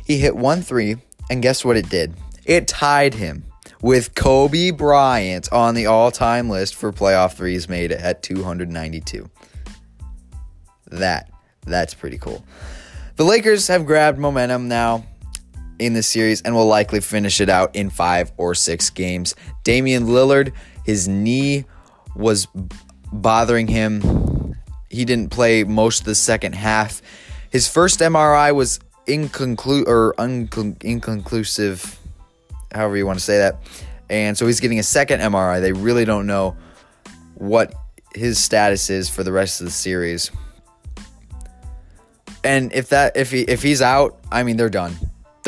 He 0.06 0.16
hit 0.16 0.34
one 0.34 0.62
three, 0.62 0.96
and 1.28 1.42
guess 1.42 1.62
what 1.62 1.76
it 1.76 1.90
did? 1.90 2.14
It 2.46 2.66
tied 2.66 3.12
him 3.12 3.44
with 3.80 4.14
Kobe 4.14 4.70
Bryant 4.70 5.52
on 5.52 5.74
the 5.74 5.86
all 5.86 6.10
time 6.10 6.48
list 6.48 6.74
for 6.74 6.92
playoff 6.92 7.34
threes 7.34 7.68
made 7.68 7.92
at 7.92 8.22
292. 8.22 9.30
That, 10.90 11.30
that's 11.64 11.94
pretty 11.94 12.18
cool. 12.18 12.44
The 13.16 13.24
Lakers 13.24 13.66
have 13.68 13.86
grabbed 13.86 14.18
momentum 14.18 14.68
now 14.68 15.04
in 15.78 15.94
the 15.94 16.02
series 16.02 16.42
and 16.42 16.54
will 16.54 16.66
likely 16.66 17.00
finish 17.00 17.40
it 17.40 17.48
out 17.48 17.74
in 17.74 17.90
five 17.90 18.32
or 18.36 18.54
six 18.54 18.90
games. 18.90 19.34
Damian 19.64 20.06
Lillard, 20.06 20.52
his 20.84 21.08
knee 21.08 21.64
was 22.16 22.48
bothering 23.12 23.68
him. 23.68 24.54
He 24.90 25.04
didn't 25.04 25.30
play 25.30 25.64
most 25.64 26.00
of 26.00 26.06
the 26.06 26.14
second 26.14 26.54
half. 26.54 27.02
His 27.50 27.68
first 27.68 28.00
MRI 28.00 28.54
was 28.54 28.80
inconclu- 29.06 29.86
or 29.86 30.14
however 32.72 32.96
you 32.96 33.06
want 33.06 33.18
to 33.18 33.24
say 33.24 33.38
that. 33.38 33.60
And 34.10 34.36
so 34.36 34.46
he's 34.46 34.60
getting 34.60 34.78
a 34.78 34.84
second 34.84 35.20
MRI. 35.20 35.60
They 35.60 35.72
really 35.72 36.04
don't 36.04 36.26
know 36.26 36.56
what 37.34 37.74
his 38.14 38.38
status 38.38 38.90
is 38.90 39.08
for 39.08 39.22
the 39.22 39.32
rest 39.32 39.60
of 39.60 39.66
the 39.66 39.70
series. 39.70 40.30
And 42.44 42.72
if 42.72 42.88
that 42.90 43.16
if 43.16 43.30
he 43.30 43.42
if 43.42 43.62
he's 43.62 43.82
out, 43.82 44.18
I 44.32 44.42
mean 44.42 44.56
they're 44.56 44.70
done 44.70 44.96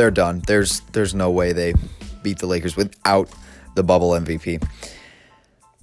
they're 0.00 0.10
done. 0.10 0.42
There's 0.46 0.80
there's 0.92 1.14
no 1.14 1.30
way 1.30 1.52
they 1.52 1.74
beat 2.22 2.38
the 2.38 2.46
Lakers 2.46 2.74
without 2.74 3.28
the 3.74 3.82
bubble 3.82 4.10
MVP. 4.12 4.66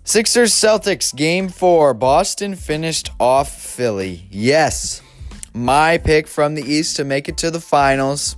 Sixers 0.03 0.53
Celtics 0.53 1.15
game 1.15 1.49
4. 1.49 1.93
Boston 1.93 2.55
finished 2.55 3.11
off 3.19 3.51
Philly. 3.51 4.25
Yes. 4.31 5.03
My 5.53 5.99
pick 5.99 6.27
from 6.27 6.55
the 6.55 6.63
East 6.63 6.95
to 6.95 7.03
make 7.03 7.29
it 7.29 7.37
to 7.37 7.51
the 7.51 7.59
finals 7.59 8.35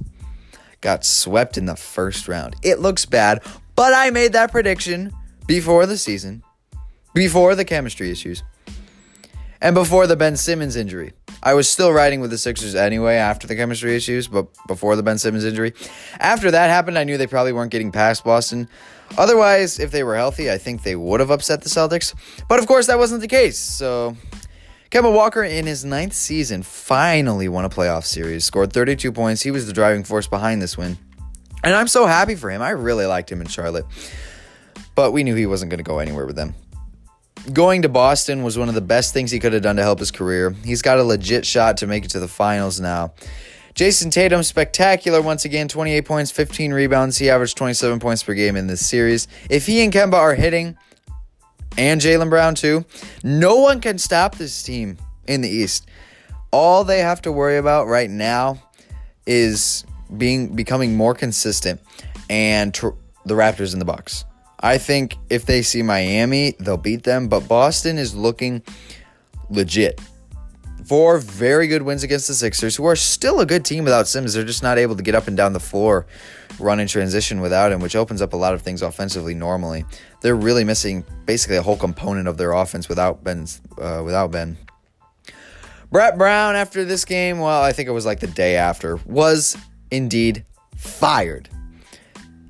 got 0.81 1.05
swept 1.05 1.57
in 1.57 1.65
the 1.65 1.75
first 1.75 2.27
round. 2.27 2.55
It 2.63 2.79
looks 2.79 3.05
bad, 3.05 3.43
but 3.75 3.93
I 3.93 4.09
made 4.09 4.33
that 4.33 4.51
prediction 4.51 5.11
before 5.47 5.85
the 5.85 5.97
season, 5.97 6.43
before 7.13 7.55
the 7.55 7.65
chemistry 7.65 8.11
issues, 8.11 8.43
and 9.61 9.75
before 9.75 10.07
the 10.07 10.15
Ben 10.15 10.37
Simmons 10.37 10.75
injury. 10.75 11.13
I 11.41 11.53
was 11.53 11.69
still 11.69 11.91
riding 11.91 12.19
with 12.21 12.31
the 12.31 12.37
Sixers 12.37 12.75
anyway 12.75 13.15
after 13.15 13.47
the 13.47 13.55
chemistry 13.55 13.95
issues, 13.95 14.27
but 14.27 14.47
before 14.67 14.95
the 14.95 15.03
Ben 15.03 15.17
Simmons 15.17 15.45
injury. 15.45 15.73
After 16.19 16.51
that 16.51 16.69
happened, 16.69 16.97
I 16.97 17.03
knew 17.03 17.17
they 17.17 17.27
probably 17.27 17.53
weren't 17.53 17.71
getting 17.71 17.91
past 17.91 18.23
Boston. 18.23 18.67
Otherwise, 19.17 19.79
if 19.79 19.91
they 19.91 20.03
were 20.03 20.15
healthy, 20.15 20.51
I 20.51 20.57
think 20.57 20.83
they 20.83 20.95
would 20.95 21.19
have 21.19 21.31
upset 21.31 21.61
the 21.61 21.69
Celtics. 21.69 22.13
But 22.47 22.59
of 22.59 22.67
course, 22.67 22.87
that 22.87 22.97
wasn't 22.97 23.21
the 23.21 23.27
case. 23.27 23.57
So, 23.57 24.15
Kemba 24.89 25.13
Walker, 25.13 25.43
in 25.43 25.67
his 25.67 25.85
ninth 25.85 26.13
season, 26.13 26.63
finally 26.63 27.47
won 27.47 27.65
a 27.65 27.69
playoff 27.69 28.05
series, 28.05 28.43
scored 28.43 28.73
32 28.73 29.11
points. 29.11 29.41
He 29.41 29.51
was 29.51 29.67
the 29.67 29.73
driving 29.73 30.03
force 30.03 30.27
behind 30.27 30.61
this 30.61 30.77
win. 30.77 30.97
And 31.63 31.75
I'm 31.75 31.87
so 31.87 32.05
happy 32.05 32.35
for 32.35 32.49
him. 32.49 32.61
I 32.61 32.71
really 32.71 33.05
liked 33.05 33.31
him 33.31 33.41
in 33.41 33.47
Charlotte. 33.47 33.85
But 34.95 35.11
we 35.11 35.23
knew 35.23 35.35
he 35.35 35.45
wasn't 35.45 35.69
going 35.69 35.77
to 35.77 35.83
go 35.83 35.99
anywhere 35.99 36.25
with 36.25 36.35
them 36.35 36.55
going 37.53 37.81
to 37.81 37.89
Boston 37.89 38.43
was 38.43 38.57
one 38.57 38.69
of 38.69 38.75
the 38.75 38.81
best 38.81 39.13
things 39.13 39.31
he 39.31 39.39
could 39.39 39.53
have 39.53 39.61
done 39.61 39.75
to 39.77 39.83
help 39.83 39.99
his 39.99 40.11
career. 40.11 40.51
He's 40.63 40.81
got 40.81 40.99
a 40.99 41.03
legit 41.03 41.45
shot 41.45 41.77
to 41.77 41.87
make 41.87 42.05
it 42.05 42.11
to 42.11 42.19
the 42.19 42.27
finals 42.27 42.79
now. 42.79 43.13
Jayson 43.75 44.11
Tatum, 44.11 44.43
spectacular 44.43 45.21
once 45.21 45.45
again 45.45 45.67
28 45.67 46.05
points, 46.05 46.31
15 46.31 46.73
rebounds. 46.73 47.17
He 47.17 47.29
averaged 47.29 47.57
27 47.57 47.99
points 47.99 48.23
per 48.23 48.33
game 48.33 48.55
in 48.55 48.67
this 48.67 48.85
series. 48.85 49.27
If 49.49 49.67
he 49.67 49.83
and 49.83 49.93
Kemba 49.93 50.15
are 50.15 50.35
hitting, 50.35 50.77
and 51.77 52.01
Jaylen 52.01 52.29
Brown 52.29 52.55
too, 52.55 52.85
no 53.23 53.57
one 53.57 53.81
can 53.81 53.97
stop 53.97 54.35
this 54.35 54.63
team 54.63 54.97
in 55.27 55.41
the 55.41 55.49
East. 55.49 55.87
All 56.51 56.83
they 56.83 56.99
have 56.99 57.21
to 57.23 57.31
worry 57.31 57.57
about 57.57 57.87
right 57.87 58.09
now 58.09 58.61
is 59.25 59.85
being 60.17 60.55
becoming 60.55 60.95
more 60.95 61.13
consistent 61.13 61.79
and 62.29 62.73
tr- 62.73 62.89
the 63.25 63.35
Raptors 63.35 63.73
in 63.73 63.79
the 63.79 63.85
Bucks. 63.85 64.25
I 64.59 64.77
think 64.77 65.15
if 65.29 65.45
they 65.45 65.61
see 65.61 65.83
Miami, 65.83 66.55
they'll 66.59 66.77
beat 66.77 67.03
them, 67.03 67.29
but 67.29 67.47
Boston 67.47 67.97
is 67.97 68.13
looking 68.15 68.61
legit. 69.49 70.01
Four 70.85 71.19
very 71.19 71.67
good 71.67 71.83
wins 71.83 72.03
against 72.03 72.27
the 72.27 72.33
Sixers, 72.33 72.75
who 72.75 72.85
are 72.85 72.95
still 72.95 73.39
a 73.39 73.45
good 73.45 73.63
team 73.63 73.83
without 73.83 74.07
Simmons. 74.07 74.33
They're 74.33 74.43
just 74.43 74.63
not 74.63 74.77
able 74.77 74.95
to 74.95 75.03
get 75.03 75.15
up 75.15 75.27
and 75.27 75.37
down 75.37 75.53
the 75.53 75.59
floor, 75.59 76.07
run 76.59 76.79
in 76.79 76.87
transition 76.87 77.41
without 77.41 77.71
him, 77.71 77.79
which 77.79 77.95
opens 77.95 78.21
up 78.21 78.33
a 78.33 78.37
lot 78.37 78.53
of 78.53 78.61
things 78.61 78.81
offensively. 78.81 79.33
Normally, 79.33 79.85
they're 80.21 80.35
really 80.35 80.63
missing 80.63 81.05
basically 81.25 81.57
a 81.57 81.61
whole 81.61 81.77
component 81.77 82.27
of 82.27 82.37
their 82.37 82.51
offense 82.51 82.89
without 82.89 83.23
Ben. 83.23 83.47
Uh, 83.77 84.01
without 84.03 84.31
Ben. 84.31 84.57
Brett 85.91 86.17
Brown, 86.17 86.55
after 86.55 86.85
this 86.85 87.03
game, 87.03 87.39
well, 87.39 87.63
I 87.63 87.71
think 87.71 87.89
it 87.89 87.93
was 87.93 88.05
like 88.05 88.19
the 88.19 88.27
day 88.27 88.55
after, 88.57 88.97
was 89.07 89.57
indeed 89.89 90.45
fired. 90.75 91.49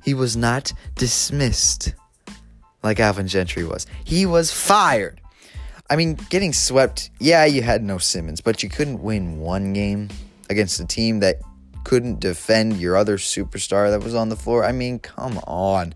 He 0.04 0.12
was 0.12 0.36
not 0.36 0.72
dismissed 0.94 1.94
like 2.82 3.00
Alvin 3.00 3.28
Gentry 3.28 3.64
was. 3.64 3.86
He 4.04 4.26
was 4.26 4.52
fired. 4.52 5.20
I 5.88 5.96
mean, 5.96 6.14
getting 6.28 6.52
swept, 6.52 7.10
yeah, 7.18 7.44
you 7.44 7.62
had 7.62 7.82
no 7.82 7.98
Simmons, 7.98 8.40
but 8.40 8.62
you 8.62 8.68
couldn't 8.68 9.02
win 9.02 9.40
one 9.40 9.72
game 9.72 10.08
against 10.48 10.78
a 10.80 10.86
team 10.86 11.20
that 11.20 11.40
couldn't 11.84 12.20
defend 12.20 12.78
your 12.78 12.96
other 12.96 13.16
superstar 13.16 13.90
that 13.90 14.02
was 14.02 14.14
on 14.14 14.28
the 14.28 14.36
floor. 14.36 14.64
I 14.64 14.72
mean, 14.72 14.98
come 14.98 15.38
on. 15.46 15.94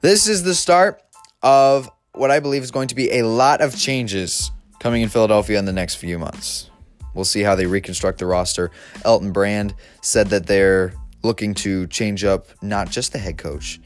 This 0.00 0.28
is 0.28 0.42
the 0.42 0.54
start 0.54 1.02
of 1.42 1.90
what 2.12 2.30
I 2.30 2.40
believe 2.40 2.62
is 2.62 2.70
going 2.70 2.88
to 2.88 2.94
be 2.94 3.18
a 3.18 3.26
lot 3.26 3.60
of 3.60 3.76
changes 3.76 4.50
coming 4.78 5.02
in 5.02 5.08
Philadelphia 5.08 5.58
in 5.58 5.64
the 5.64 5.72
next 5.72 5.96
few 5.96 6.18
months. 6.18 6.70
We'll 7.14 7.24
see 7.24 7.42
how 7.42 7.54
they 7.54 7.66
reconstruct 7.66 8.18
the 8.18 8.26
roster. 8.26 8.70
Elton 9.04 9.32
Brand 9.32 9.74
said 10.00 10.28
that 10.28 10.46
they're 10.46 10.94
looking 11.22 11.54
to 11.54 11.86
change 11.88 12.24
up 12.24 12.46
not 12.62 12.90
just 12.90 13.12
the 13.12 13.18
head 13.18 13.36
coach, 13.36 13.80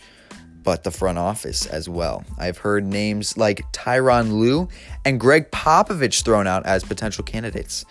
but 0.62 0.84
the 0.84 0.90
front 0.90 1.18
office 1.18 1.66
as 1.66 1.88
well. 1.88 2.24
I've 2.38 2.58
heard 2.58 2.84
names 2.84 3.36
like 3.36 3.60
Tyronn 3.72 4.32
Lue 4.32 4.68
and 5.04 5.20
Gregg 5.20 5.50
Popovich 5.50 6.24
thrown 6.24 6.46
out 6.46 6.64
as 6.64 6.84
potential 6.84 7.24
candidates. 7.24 7.84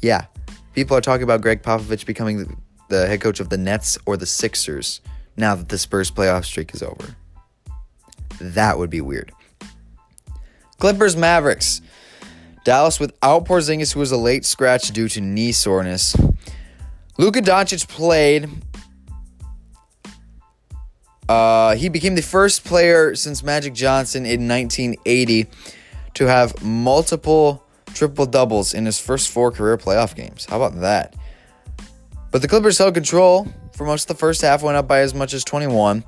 Yeah, 0.00 0.26
people 0.78 0.96
are 0.96 1.00
talking 1.00 1.24
about 1.24 1.40
Gregg 1.40 1.60
Popovich 1.60 2.06
becoming 2.06 2.56
the 2.86 3.08
head 3.08 3.20
coach 3.20 3.40
of 3.40 3.48
the 3.48 3.58
Nets 3.58 3.98
or 4.06 4.16
the 4.16 4.26
Sixers 4.26 5.00
now 5.36 5.56
that 5.56 5.70
the 5.70 5.76
Spurs 5.76 6.08
playoff 6.08 6.44
streak 6.44 6.72
is 6.72 6.84
over. 6.84 7.16
That 8.40 8.78
would 8.78 8.88
be 8.88 9.00
weird. 9.00 9.32
Clippers 10.78 11.16
Mavericks. 11.16 11.82
Dallas 12.62 13.00
without 13.00 13.44
Porzingis, 13.44 13.92
who 13.92 13.98
was 13.98 14.12
a 14.12 14.16
late 14.16 14.44
scratch 14.44 14.92
due 14.92 15.08
to 15.08 15.20
knee 15.20 15.50
soreness. 15.50 16.14
Luka 17.16 17.40
Doncic 17.40 17.88
played. 17.88 18.48
Uh, 21.28 21.74
he 21.74 21.88
became 21.88 22.14
the 22.14 22.22
first 22.22 22.64
player 22.64 23.16
since 23.16 23.42
Magic 23.42 23.74
Johnson 23.74 24.24
in 24.24 24.46
1980 24.46 25.48
to 26.14 26.26
have 26.26 26.62
multiple 26.62 27.64
triple 27.98 28.26
doubles 28.26 28.74
in 28.74 28.86
his 28.86 29.00
first 29.00 29.28
four 29.28 29.50
career 29.50 29.76
playoff 29.76 30.14
games. 30.14 30.44
How 30.44 30.56
about 30.62 30.80
that? 30.80 31.16
But 32.30 32.42
the 32.42 32.48
Clippers 32.48 32.78
held 32.78 32.94
control 32.94 33.48
for 33.74 33.84
most 33.84 34.08
of 34.08 34.16
the 34.16 34.20
first 34.20 34.40
half, 34.40 34.62
went 34.62 34.76
up 34.76 34.86
by 34.86 35.00
as 35.00 35.14
much 35.14 35.34
as 35.34 35.42
21. 35.42 36.04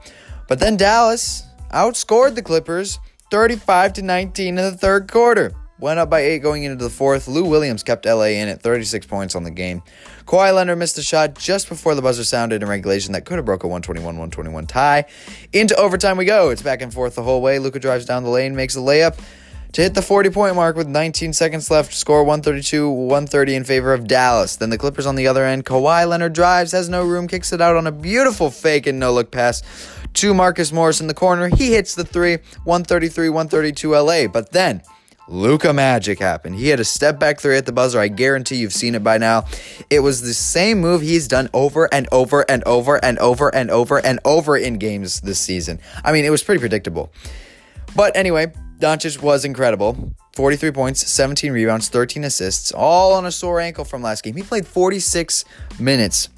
But 0.49 0.61
then 0.61 0.77
Dallas 0.77 1.43
outscored 1.73 2.37
the 2.37 2.43
Clippers 2.43 3.01
35 3.33 3.95
to 3.95 4.03
19 4.03 4.49
in 4.49 4.55
the 4.55 4.77
third 4.77 5.11
quarter. 5.11 5.53
Went 5.81 5.99
up 5.99 6.11
by 6.11 6.21
eight 6.21 6.41
going 6.41 6.63
into 6.63 6.77
the 6.77 6.91
fourth. 6.91 7.27
Lou 7.27 7.45
Williams 7.45 7.83
kept 7.83 8.05
LA 8.05 8.25
in 8.25 8.49
at 8.49 8.61
36 8.63 9.07
points 9.07 9.35
on 9.35 9.43
the 9.45 9.51
game. 9.51 9.83
Kawhi 10.27 10.55
Leonard 10.55 10.79
missed 10.79 10.99
a 10.99 11.03
shot 11.03 11.35
just 11.37 11.69
before 11.69 11.95
the 11.95 12.03
buzzer 12.03 12.23
sounded 12.23 12.63
in 12.63 12.69
regulation 12.69 13.15
that 13.15 13.25
could 13.25 13.37
have 13.37 13.47
broke 13.47 13.65
a 13.65 13.67
121-121 13.67 14.69
tie. 14.69 15.07
Into 15.53 15.75
overtime 15.77 16.19
we 16.19 16.27
go. 16.27 16.51
It's 16.51 16.63
back 16.63 16.83
and 16.83 16.93
forth 16.93 17.15
the 17.15 17.23
whole 17.23 17.41
way. 17.41 17.59
Luka 17.59 17.81
drives 17.81 18.05
down 18.05 18.23
the 18.23 18.31
lane, 18.31 18.55
makes 18.55 18.77
a 18.77 18.81
layup 18.81 19.19
to 19.73 19.83
hit 19.83 19.95
the 19.95 20.03
40 20.03 20.31
point 20.31 20.57
mark 20.57 20.77
with 20.77 20.89
19 20.89 21.33
seconds 21.33 21.71
left. 21.71 21.93
Score 21.95 22.25
132 22.25 22.89
130 22.89 23.55
in 23.55 23.65
favor 23.65 23.93
of 23.93 24.07
Dallas. 24.07 24.57
Then 24.57 24.71
the 24.71 24.79
Clippers 24.79 25.07
on 25.07 25.15
the 25.15 25.27
other 25.27 25.45
end. 25.45 25.65
Kawhi 25.65 26.09
Leonard 26.09 26.33
drives, 26.33 26.73
has 26.73 26.89
no 26.89 27.05
room, 27.05 27.29
kicks 27.29 27.53
it 27.53 27.61
out 27.61 27.77
on 27.77 27.87
a 27.87 27.93
beautiful 27.93 28.51
fake 28.51 28.87
and 28.87 28.99
no 28.99 29.13
look 29.13 29.31
pass 29.31 29.63
to 30.15 30.35
Marcus 30.35 30.73
Morris 30.73 31.01
in 31.01 31.07
the 31.07 31.15
corner. 31.15 31.49
He 31.49 31.73
hits 31.73 31.95
the 31.95 32.05
three, 32.05 32.39
133 32.65 33.29
132 33.29 33.91
LA. 33.93 34.27
But 34.27 34.53
then 34.53 34.83
Luka 35.29 35.73
Magic 35.73 36.19
happened. 36.19 36.57
He 36.57 36.69
had 36.69 36.81
a 36.81 36.85
step 36.85 37.21
back 37.21 37.39
three 37.39 37.57
at 37.57 37.65
the 37.65 37.73
buzzer. 37.73 38.01
I 38.01 38.09
guarantee 38.09 38.57
you've 38.57 38.73
seen 38.73 38.97
it 38.97 39.05
by 39.05 39.19
now. 39.19 39.45
It 39.89 40.01
was 40.01 40.23
the 40.23 40.35
same 40.35 40.81
move 40.81 41.03
he's 41.03 41.29
done 41.29 41.49
over 41.55 41.89
and 41.95 42.09
over 42.11 42.45
and 42.51 42.65
over 42.65 43.03
and 43.05 43.19
over 43.21 43.55
and 43.55 43.71
over 43.71 44.05
and 44.05 44.19
over 44.25 44.57
in 44.57 44.79
games 44.79 45.21
this 45.21 45.39
season. 45.39 45.79
I 46.05 46.11
mean, 46.11 46.25
it 46.25 46.31
was 46.31 46.43
pretty 46.43 46.59
predictable. 46.59 47.13
But 47.95 48.17
anyway, 48.17 48.53
Doncic 48.81 49.23
was 49.23 49.45
incredible. 49.45 50.15
43 50.35 50.71
points, 50.71 51.07
17 51.11 51.53
rebounds, 51.53 51.89
13 51.89 52.25
assists, 52.25 52.73
all 52.73 53.13
on 53.13 53.27
a 53.27 53.31
sore 53.31 53.61
ankle 53.61 53.85
from 53.85 54.01
last 54.01 54.25
game. 54.25 54.35
He 54.37 54.43
played 54.43 54.67
46 54.67 55.45
minutes. 55.79 56.31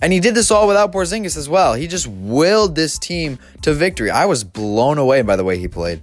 And 0.00 0.12
he 0.12 0.20
did 0.20 0.34
this 0.34 0.50
all 0.50 0.66
without 0.66 0.90
Porzingis 0.90 1.36
as 1.36 1.48
well. 1.48 1.74
He 1.74 1.86
just 1.86 2.06
willed 2.06 2.74
this 2.74 2.98
team 2.98 3.38
to 3.60 3.72
victory. 3.74 4.10
I 4.10 4.24
was 4.24 4.42
blown 4.42 4.98
away 4.98 5.22
by 5.22 5.36
the 5.36 5.44
way 5.44 5.58
he 5.58 5.68
played. 5.68 6.02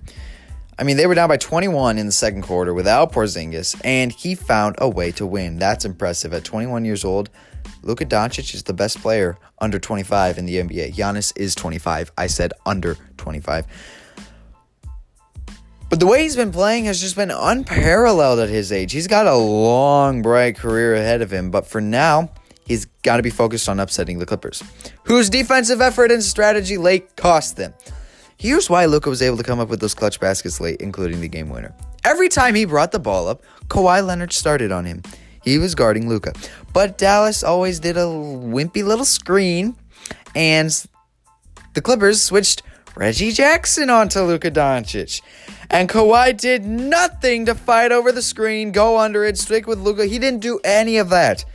I 0.77 0.83
mean, 0.83 0.95
they 0.95 1.07
were 1.07 1.15
down 1.15 1.27
by 1.27 1.37
21 1.37 1.97
in 1.97 2.05
the 2.05 2.11
second 2.11 2.43
quarter 2.43 2.73
without 2.73 3.11
Porzingis, 3.11 3.81
and 3.83 4.13
he 4.13 4.35
found 4.35 4.75
a 4.77 4.87
way 4.87 5.11
to 5.13 5.25
win. 5.25 5.57
That's 5.57 5.83
impressive. 5.83 6.33
At 6.33 6.45
21 6.45 6.85
years 6.85 7.03
old, 7.03 7.29
Luka 7.81 8.05
Doncic 8.05 8.53
is 8.53 8.63
the 8.63 8.73
best 8.73 9.01
player 9.01 9.37
under 9.59 9.79
25 9.79 10.37
in 10.37 10.45
the 10.45 10.57
NBA. 10.57 10.93
Giannis 10.93 11.33
is 11.35 11.53
25. 11.55 12.13
I 12.17 12.27
said 12.27 12.53
under 12.65 12.95
25. 13.17 13.65
But 15.89 15.99
the 15.99 16.05
way 16.05 16.21
he's 16.21 16.35
been 16.35 16.51
playing 16.51 16.85
has 16.85 17.01
just 17.01 17.15
been 17.15 17.31
unparalleled 17.31 18.39
at 18.39 18.49
his 18.49 18.71
age. 18.71 18.91
He's 18.91 19.07
got 19.07 19.25
a 19.25 19.35
long, 19.35 20.21
bright 20.21 20.55
career 20.55 20.93
ahead 20.93 21.23
of 21.23 21.33
him, 21.33 21.49
but 21.49 21.65
for 21.65 21.81
now, 21.81 22.29
he's 22.65 22.85
got 23.01 23.17
to 23.17 23.23
be 23.23 23.31
focused 23.31 23.67
on 23.67 23.79
upsetting 23.79 24.19
the 24.19 24.25
Clippers, 24.27 24.63
whose 25.03 25.31
defensive 25.31 25.81
effort 25.81 26.11
and 26.11 26.23
strategy 26.23 26.77
late 26.77 27.15
cost 27.15 27.57
them. 27.57 27.73
Here's 28.37 28.69
why 28.69 28.85
Luka 28.85 29.09
was 29.09 29.23
able 29.23 29.37
to 29.37 29.43
come 29.43 29.59
up 29.59 29.69
with 29.69 29.79
those 29.79 29.95
clutch 29.95 30.19
baskets 30.19 30.61
late, 30.61 30.79
including 30.79 31.21
the 31.21 31.27
game 31.27 31.49
winner. 31.49 31.73
Every 32.03 32.29
time 32.29 32.53
he 32.53 32.65
brought 32.65 32.91
the 32.91 32.99
ball 32.99 33.27
up, 33.27 33.41
Kawhi 33.67 34.05
Leonard 34.05 34.31
started 34.31 34.71
on 34.71 34.85
him. 34.85 35.01
He 35.43 35.57
was 35.57 35.73
guarding 35.73 36.07
Luka. 36.07 36.33
But 36.71 36.99
Dallas 36.99 37.43
always 37.43 37.79
did 37.79 37.97
a 37.97 38.01
wimpy 38.01 38.83
little 38.85 39.05
screen, 39.05 39.75
and 40.35 40.69
the 41.73 41.81
Clippers 41.81 42.21
switched 42.21 42.61
Reggie 42.95 43.31
Jackson 43.31 43.89
onto 43.89 44.21
Luka 44.21 44.51
Doncic. 44.51 45.21
And 45.71 45.87
Kawhi 45.87 46.35
did 46.35 46.65
nothing 46.65 47.45
to 47.45 47.55
fight 47.55 47.91
over 47.91 48.11
the 48.11 48.21
screen, 48.21 48.71
go 48.71 48.97
under 48.97 49.23
it, 49.23 49.37
stick 49.37 49.67
with 49.67 49.79
Luka. 49.79 50.05
He 50.05 50.17
didn't 50.17 50.39
do 50.39 50.59
any 50.63 50.97
of 50.97 51.09
that. 51.09 51.45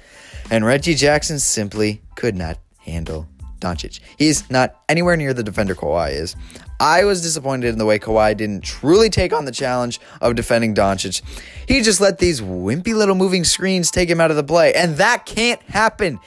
And 0.51 0.65
Reggie 0.65 0.95
Jackson 0.95 1.39
simply 1.39 2.03
could 2.15 2.37
not 2.37 2.59
handle 2.79 3.27
Doncic. 3.59 4.01
He's 4.17 4.49
not 4.51 4.77
anywhere 4.89 5.17
near 5.17 5.33
the 5.33 5.43
defender 5.43 5.75
Kawhi 5.75 6.13
is. 6.13 6.37
I 6.79 7.05
was 7.05 7.23
disappointed 7.23 7.69
in 7.69 7.79
the 7.79 7.87
way 7.87 7.99
Kawhi 7.99 8.37
didn't 8.37 8.63
truly 8.63 9.09
take 9.09 9.33
on 9.33 9.47
the 9.47 9.53
challenge 9.53 10.01
of 10.21 10.35
defending 10.35 10.75
Doncic. 10.75 11.23
He 11.67 11.81
just 11.81 12.01
let 12.01 12.19
these 12.19 12.41
wimpy 12.41 12.95
little 12.95 13.15
moving 13.15 13.45
screens 13.45 13.91
take 13.91 14.09
him 14.09 14.21
out 14.21 14.31
of 14.31 14.37
the 14.37 14.45
play, 14.45 14.75
and 14.75 14.97
that 14.97 15.25
can't 15.25 15.63
happen. 15.63 16.21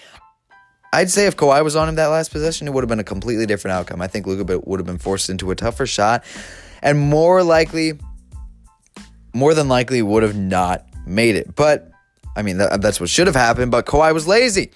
I'd 0.92 1.10
say 1.10 1.28
if 1.28 1.38
Kawhi 1.38 1.64
was 1.64 1.76
on 1.76 1.90
him 1.90 1.96
that 1.96 2.08
last 2.08 2.32
possession, 2.32 2.68
it 2.68 2.74
would 2.74 2.82
have 2.82 2.90
been 2.90 3.00
a 3.00 3.04
completely 3.04 3.46
different 3.46 3.74
outcome. 3.74 4.02
I 4.02 4.08
think 4.08 4.26
Luka 4.26 4.60
would 4.66 4.80
have 4.80 4.88
been 4.88 4.98
forced 4.98 5.30
into 5.30 5.52
a 5.52 5.56
tougher 5.56 5.86
shot, 5.86 6.24
and 6.88 6.98
more 6.98 7.44
likely, 7.44 8.00
more 9.34 9.54
than 9.54 9.68
likely, 9.68 10.02
would 10.02 10.24
have 10.24 10.38
not 10.38 10.86
made 11.06 11.36
it. 11.36 11.54
But 11.54 11.92
I 12.34 12.44
mean, 12.44 12.60
that, 12.60 12.82
that's 12.82 13.02
what 13.02 13.10
should 13.10 13.28
have 13.28 13.36
happened. 13.36 13.72
But 13.72 13.86
Kawhi 13.86 14.14
was 14.14 14.26
lazy. 14.26 14.72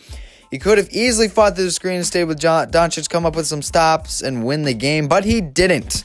He 0.50 0.60
could 0.60 0.78
have 0.78 0.90
easily 0.90 1.30
fought 1.30 1.56
through 1.56 1.64
the 1.64 1.72
screen 1.72 1.96
and 1.96 2.06
stayed 2.06 2.26
with 2.26 2.38
John 2.38 2.70
Doncic, 2.70 3.10
come 3.10 3.26
up 3.26 3.38
with 3.38 3.48
some 3.48 3.62
stops, 3.62 4.22
and 4.22 4.46
win 4.46 4.64
the 4.64 4.74
game, 4.74 5.08
but 5.08 5.24
he 5.24 5.40
didn't. 5.40 6.04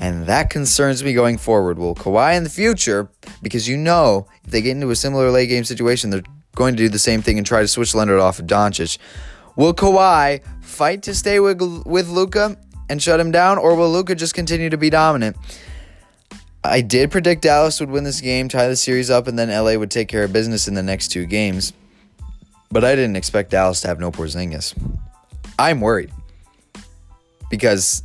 And 0.00 0.24
that 0.24 0.48
concerns 0.48 1.04
me 1.04 1.12
going 1.12 1.36
forward. 1.36 1.78
Will 1.78 1.94
Kawhi 1.94 2.34
in 2.34 2.44
the 2.44 2.50
future, 2.50 3.10
because 3.42 3.68
you 3.68 3.76
know 3.76 4.26
if 4.44 4.50
they 4.52 4.62
get 4.62 4.70
into 4.70 4.90
a 4.90 4.96
similar 4.96 5.30
late 5.30 5.50
game 5.50 5.64
situation, 5.64 6.08
they're 6.08 6.22
going 6.54 6.74
to 6.74 6.82
do 6.82 6.88
the 6.88 6.98
same 6.98 7.20
thing 7.20 7.36
and 7.36 7.46
try 7.46 7.60
to 7.60 7.68
switch 7.68 7.94
Leonard 7.94 8.20
off 8.20 8.38
of 8.38 8.46
Doncic. 8.46 8.96
Will 9.56 9.74
Kawhi 9.74 10.42
fight 10.62 11.02
to 11.02 11.14
stay 11.14 11.40
with 11.40 11.60
with 11.84 12.08
Luka 12.08 12.56
and 12.88 13.02
shut 13.02 13.20
him 13.20 13.30
down, 13.30 13.58
or 13.58 13.74
will 13.74 13.90
Luka 13.90 14.14
just 14.14 14.34
continue 14.34 14.70
to 14.70 14.76
be 14.76 14.90
dominant? 14.90 15.36
I 16.64 16.80
did 16.80 17.10
predict 17.10 17.42
Dallas 17.42 17.80
would 17.80 17.90
win 17.90 18.04
this 18.04 18.20
game, 18.20 18.48
tie 18.48 18.68
the 18.68 18.76
series 18.76 19.10
up, 19.10 19.26
and 19.26 19.38
then 19.38 19.48
LA 19.48 19.74
would 19.74 19.90
take 19.90 20.08
care 20.08 20.22
of 20.24 20.32
business 20.32 20.68
in 20.68 20.74
the 20.74 20.82
next 20.82 21.08
two 21.08 21.26
games. 21.26 21.72
But 22.70 22.84
I 22.84 22.94
didn't 22.94 23.16
expect 23.16 23.50
Dallas 23.50 23.80
to 23.82 23.88
have 23.88 23.98
no 23.98 24.10
Porzingis. 24.10 24.74
I'm 25.58 25.80
worried 25.80 26.10
because 27.50 28.02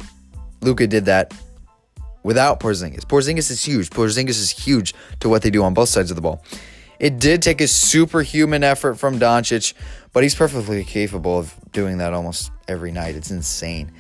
Luka 0.62 0.88
did 0.88 1.06
that 1.06 1.34
without 2.24 2.60
Porzingis. 2.60 3.06
Porzingis 3.06 3.50
is 3.52 3.64
huge. 3.64 3.90
Porzingis 3.90 4.30
is 4.30 4.50
huge 4.50 4.94
to 5.22 5.30
what 5.30 5.42
they 5.42 5.50
do 5.50 5.64
on 5.64 5.74
both 5.74 5.90
sides 5.90 6.12
of 6.12 6.16
the 6.16 6.22
ball. 6.22 6.44
It 7.00 7.20
did 7.20 7.42
take 7.42 7.62
a 7.62 7.68
superhuman 7.68 8.64
effort 8.64 8.96
from 8.96 9.20
Doncic, 9.20 9.74
but 10.14 10.24
he's 10.24 10.36
perfectly 10.36 10.84
capable 10.84 11.38
of 11.38 11.54
doing 11.72 12.00
that 12.00 12.14
almost 12.14 12.52
every 12.68 12.92
night. 12.92 13.16
It's 13.16 13.32
insane. 13.32 13.92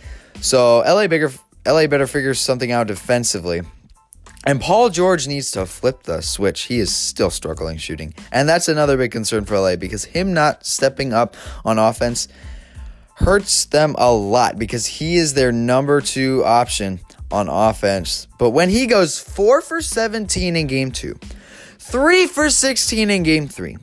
So 0.41 0.79
LA 0.79 1.08
bigger 1.08 1.32
LA 1.65 1.88
better 1.88 2.08
figure 2.08 2.34
something 2.34 2.72
out 2.72 2.88
defensively. 2.88 3.62
And 4.46 4.62
Paul 4.62 4.89
George 4.89 5.27
needs 5.27 5.51
to 5.51 5.65
flip 5.65 6.03
the 6.03 6.22
switch. 6.22 6.63
He 6.63 6.79
is 6.79 6.96
still 6.96 7.29
struggling 7.29 7.77
shooting. 7.77 8.13
And 8.32 8.48
that's 8.48 8.70
another 8.70 8.96
big 8.96 9.12
concern 9.12 9.44
for 9.44 9.60
LA 9.60 9.75
because 9.75 10.06
him 10.06 10.34
not 10.34 10.65
stepping 10.65 11.12
up 11.12 11.36
on 11.65 11.77
offense 11.77 12.29
hurts 13.15 13.65
them 13.65 13.96
a 13.98 14.13
lot 14.13 14.58
because 14.58 14.86
he 14.86 15.17
is 15.17 15.34
their 15.34 15.51
number 15.51 16.00
two 16.00 16.46
option 16.46 17.00
on 17.32 17.50
offense. 17.50 18.27
But 18.38 18.51
when 18.51 18.70
he 18.70 18.86
goes 18.86 19.20
4 19.20 19.62
for 19.62 19.82
17 19.82 20.56
in 20.56 20.67
game 20.67 20.91
2, 20.91 21.20
3 21.79 22.27
for 22.27 22.50
16 22.50 23.10
in 23.10 23.24
game 23.24 23.48
3, 23.48 23.77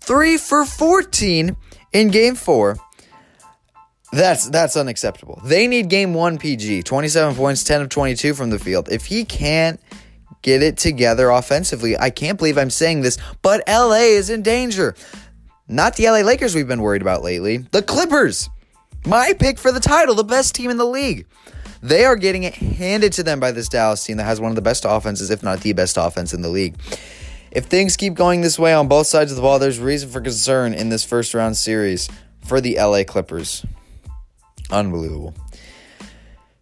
3 0.00 0.36
for 0.36 0.64
14 0.66 1.56
in 1.92 2.08
game 2.08 2.34
4, 2.34 2.76
that's 4.12 4.48
that's 4.50 4.76
unacceptable. 4.76 5.40
They 5.44 5.66
need 5.66 5.88
game 5.88 6.12
1 6.14 6.38
PG, 6.38 6.82
27 6.82 7.34
points, 7.34 7.64
10 7.64 7.82
of 7.82 7.88
22 7.88 8.34
from 8.34 8.50
the 8.50 8.58
field. 8.58 8.88
If 8.90 9.06
he 9.06 9.24
can't 9.24 9.80
get 10.42 10.62
it 10.62 10.76
together 10.76 11.30
offensively, 11.30 11.98
I 11.98 12.10
can't 12.10 12.36
believe 12.36 12.58
I'm 12.58 12.70
saying 12.70 13.00
this, 13.00 13.16
but 13.40 13.62
LA 13.66 14.12
is 14.12 14.28
in 14.28 14.42
danger. 14.42 14.94
Not 15.66 15.96
the 15.96 16.10
LA 16.10 16.20
Lakers 16.20 16.54
we've 16.54 16.68
been 16.68 16.82
worried 16.82 17.02
about 17.02 17.22
lately, 17.22 17.58
the 17.58 17.82
Clippers. 17.82 18.50
My 19.06 19.32
pick 19.38 19.58
for 19.58 19.72
the 19.72 19.80
title, 19.80 20.14
the 20.14 20.24
best 20.24 20.54
team 20.54 20.70
in 20.70 20.76
the 20.76 20.84
league. 20.84 21.26
They 21.82 22.04
are 22.04 22.14
getting 22.14 22.44
it 22.44 22.54
handed 22.54 23.12
to 23.14 23.22
them 23.22 23.40
by 23.40 23.50
this 23.50 23.68
Dallas 23.68 24.04
team 24.04 24.18
that 24.18 24.24
has 24.24 24.40
one 24.40 24.50
of 24.50 24.56
the 24.56 24.62
best 24.62 24.84
offenses, 24.86 25.30
if 25.30 25.42
not 25.42 25.62
the 25.62 25.72
best 25.72 25.96
offense 25.96 26.32
in 26.32 26.42
the 26.42 26.48
league. 26.48 26.76
If 27.50 27.64
things 27.64 27.96
keep 27.96 28.14
going 28.14 28.42
this 28.42 28.58
way 28.58 28.72
on 28.72 28.86
both 28.88 29.06
sides 29.06 29.32
of 29.32 29.36
the 29.36 29.42
ball, 29.42 29.58
there's 29.58 29.80
reason 29.80 30.08
for 30.10 30.20
concern 30.20 30.74
in 30.74 30.90
this 30.90 31.04
first 31.04 31.34
round 31.34 31.56
series 31.56 32.08
for 32.44 32.60
the 32.60 32.76
LA 32.76 33.02
Clippers. 33.04 33.64
Unbelievable. 34.72 35.34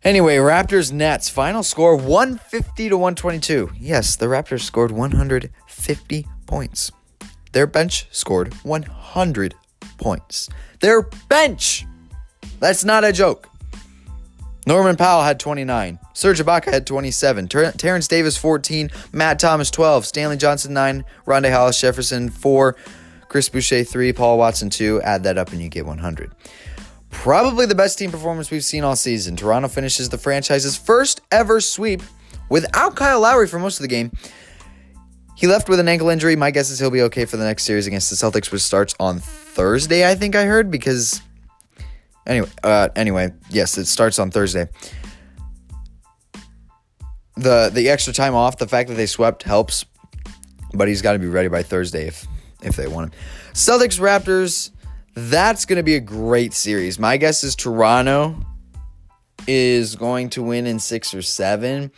Anyway, 0.02 0.37
Raptors 0.37 0.93
Nets 0.93 1.29
final 1.29 1.62
score 1.62 1.97
150 1.97 2.88
to 2.88 2.97
122. 2.97 3.71
Yes, 3.79 4.17
the 4.17 4.26
Raptors 4.26 4.62
scored 4.62 4.90
150 4.90 6.26
points. 6.47 6.93
Their 7.52 7.67
bench 7.67 8.07
scored 8.11 8.52
100 8.62 9.55
points. 9.99 10.49
Their 10.81 11.02
bench 11.29 11.87
that's 12.61 12.85
not 12.85 13.05
a 13.05 13.12
joke. 13.12 13.49
Norman 14.67 14.97
Powell 14.97 15.23
had 15.23 15.40
29. 15.40 15.99
Serge 16.12 16.40
Ibaka 16.40 16.71
had 16.71 16.87
27. 16.87 17.49
Ter- 17.49 17.73
Terence 17.73 18.07
Davis 18.07 18.37
14. 18.37 18.90
Matt 19.12 19.38
Thomas 19.38 19.71
12. 19.71 20.05
Stanley 20.05 20.37
Johnson 20.37 20.75
9. 20.75 21.05
Rondae 21.26 21.50
Hollis 21.50 21.81
Jefferson 21.81 22.29
4. 22.29 22.76
Chris 23.29 23.49
Boucher 23.49 23.83
3. 23.83 24.12
Paul 24.12 24.37
Watson 24.37 24.69
2. 24.69 25.00
Add 25.00 25.23
that 25.25 25.38
up 25.38 25.50
and 25.52 25.62
you 25.62 25.71
get 25.71 25.87
100. 25.87 26.33
Probably 27.11 27.67
the 27.67 27.75
best 27.75 27.99
team 27.99 28.11
performance 28.11 28.50
we've 28.50 28.64
seen 28.64 28.85
all 28.85 28.97
season. 28.97 29.37
Toronto 29.37 29.69
finishes 29.69 30.09
the 30.09 30.19
franchise's 30.19 30.76
first 30.76 31.21
ever 31.31 31.61
sweep 31.61 32.02
without 32.49 32.97
Kyle 32.97 33.21
Lowry 33.21 33.47
for 33.47 33.59
most 33.59 33.79
of 33.79 33.83
the 33.83 33.88
game. 33.88 34.11
He 35.37 35.47
left 35.47 35.69
with 35.69 35.81
an 35.81 35.88
ankle 35.88 36.09
injury. 36.09 36.37
My 36.37 36.50
guess 36.50 36.71
is 36.71 36.79
he'll 36.79 36.90
be 36.90 37.02
okay 37.02 37.25
for 37.25 37.37
the 37.37 37.45
next 37.45 37.64
series 37.64 37.87
against 37.87 38.11
the 38.11 38.17
Celtics, 38.17 38.52
which 38.52 38.62
starts 38.62 38.95
on 39.00 39.19
Thursday, 39.21 40.09
I 40.09 40.14
think 40.14 40.37
I 40.37 40.45
heard, 40.45 40.71
because 40.71 41.23
Anyway, 42.26 42.49
uh, 42.62 42.88
anyway, 42.95 43.33
yes, 43.49 43.76
it 43.79 43.87
starts 43.87 44.19
on 44.19 44.31
Thursday. 44.31 44.69
The 47.37 47.71
the 47.73 47.88
extra 47.88 48.12
time 48.12 48.35
off, 48.35 48.59
the 48.59 48.69
fact 48.69 48.88
that 48.88 48.95
they 48.95 49.07
swept 49.07 49.43
helps, 49.43 49.87
but 50.75 50.87
he's 50.88 51.03
got 51.03 51.14
to 51.14 51.18
be 51.18 51.27
ready 51.27 51.49
by 51.49 51.62
Thursday 51.62 52.07
if 52.07 52.27
if 52.62 52.77
they 52.77 52.87
want 52.87 53.12
him. 53.12 53.20
Celtics 53.55 53.99
Raptors, 53.99 54.70
that's 55.28 55.64
going 55.64 55.76
to 55.76 55.83
be 55.83 55.96
a 55.96 56.00
great 56.00 56.54
series. 56.54 56.98
My 56.98 57.16
guess 57.16 57.42
is 57.44 57.54
Toronto 57.54 58.37
is 59.46 59.96
going 59.96 60.30
to 60.30 60.42
win 60.42 60.66
in 60.66 60.78
6 60.78 61.14
or 61.14 61.22
7. 61.22 61.90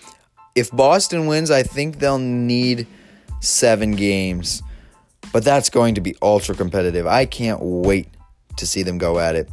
If 0.55 0.71
Boston 0.71 1.27
wins, 1.27 1.51
I 1.51 1.63
think 1.63 1.99
they'll 1.99 2.19
need 2.19 2.87
7 3.41 3.93
games. 3.93 4.63
But 5.33 5.45
that's 5.45 5.71
going 5.71 5.95
to 5.95 6.01
be 6.01 6.17
ultra 6.21 6.55
competitive. 6.55 7.07
I 7.07 7.27
can't 7.27 7.61
wait 7.63 8.09
to 8.57 8.67
see 8.67 8.83
them 8.83 8.99
go 8.99 9.19
at 9.19 9.35
it. 9.35 9.49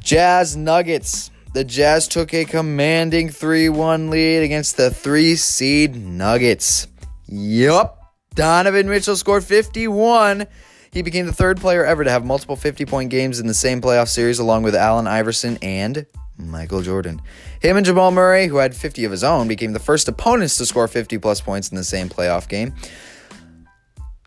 Jazz 0.00 0.56
Nuggets. 0.56 1.30
The 1.52 1.64
Jazz 1.64 2.06
took 2.06 2.32
a 2.32 2.44
commanding 2.44 3.28
3 3.28 3.68
1 3.70 4.10
lead 4.10 4.42
against 4.42 4.76
the 4.76 4.90
three 4.90 5.34
seed 5.34 5.96
Nuggets. 5.96 6.86
Yup. 7.26 7.96
Donovan 8.34 8.88
Mitchell 8.88 9.16
scored 9.16 9.44
51. 9.44 10.46
He 10.92 11.02
became 11.02 11.26
the 11.26 11.32
third 11.32 11.60
player 11.60 11.84
ever 11.84 12.02
to 12.02 12.10
have 12.10 12.24
multiple 12.24 12.56
50 12.56 12.84
point 12.86 13.10
games 13.10 13.38
in 13.38 13.46
the 13.46 13.54
same 13.54 13.80
playoff 13.80 14.08
series, 14.08 14.38
along 14.38 14.64
with 14.64 14.74
Allen 14.74 15.06
Iverson 15.06 15.58
and 15.62 16.06
Michael 16.36 16.82
Jordan. 16.82 17.22
Him 17.60 17.76
and 17.76 17.86
Jamal 17.86 18.10
Murray, 18.10 18.46
who 18.48 18.56
had 18.56 18.74
50 18.74 19.04
of 19.04 19.10
his 19.10 19.22
own, 19.22 19.46
became 19.46 19.72
the 19.72 19.78
first 19.78 20.08
opponents 20.08 20.56
to 20.56 20.66
score 20.66 20.88
50 20.88 21.18
plus 21.18 21.40
points 21.40 21.68
in 21.68 21.76
the 21.76 21.84
same 21.84 22.08
playoff 22.08 22.48
game. 22.48 22.74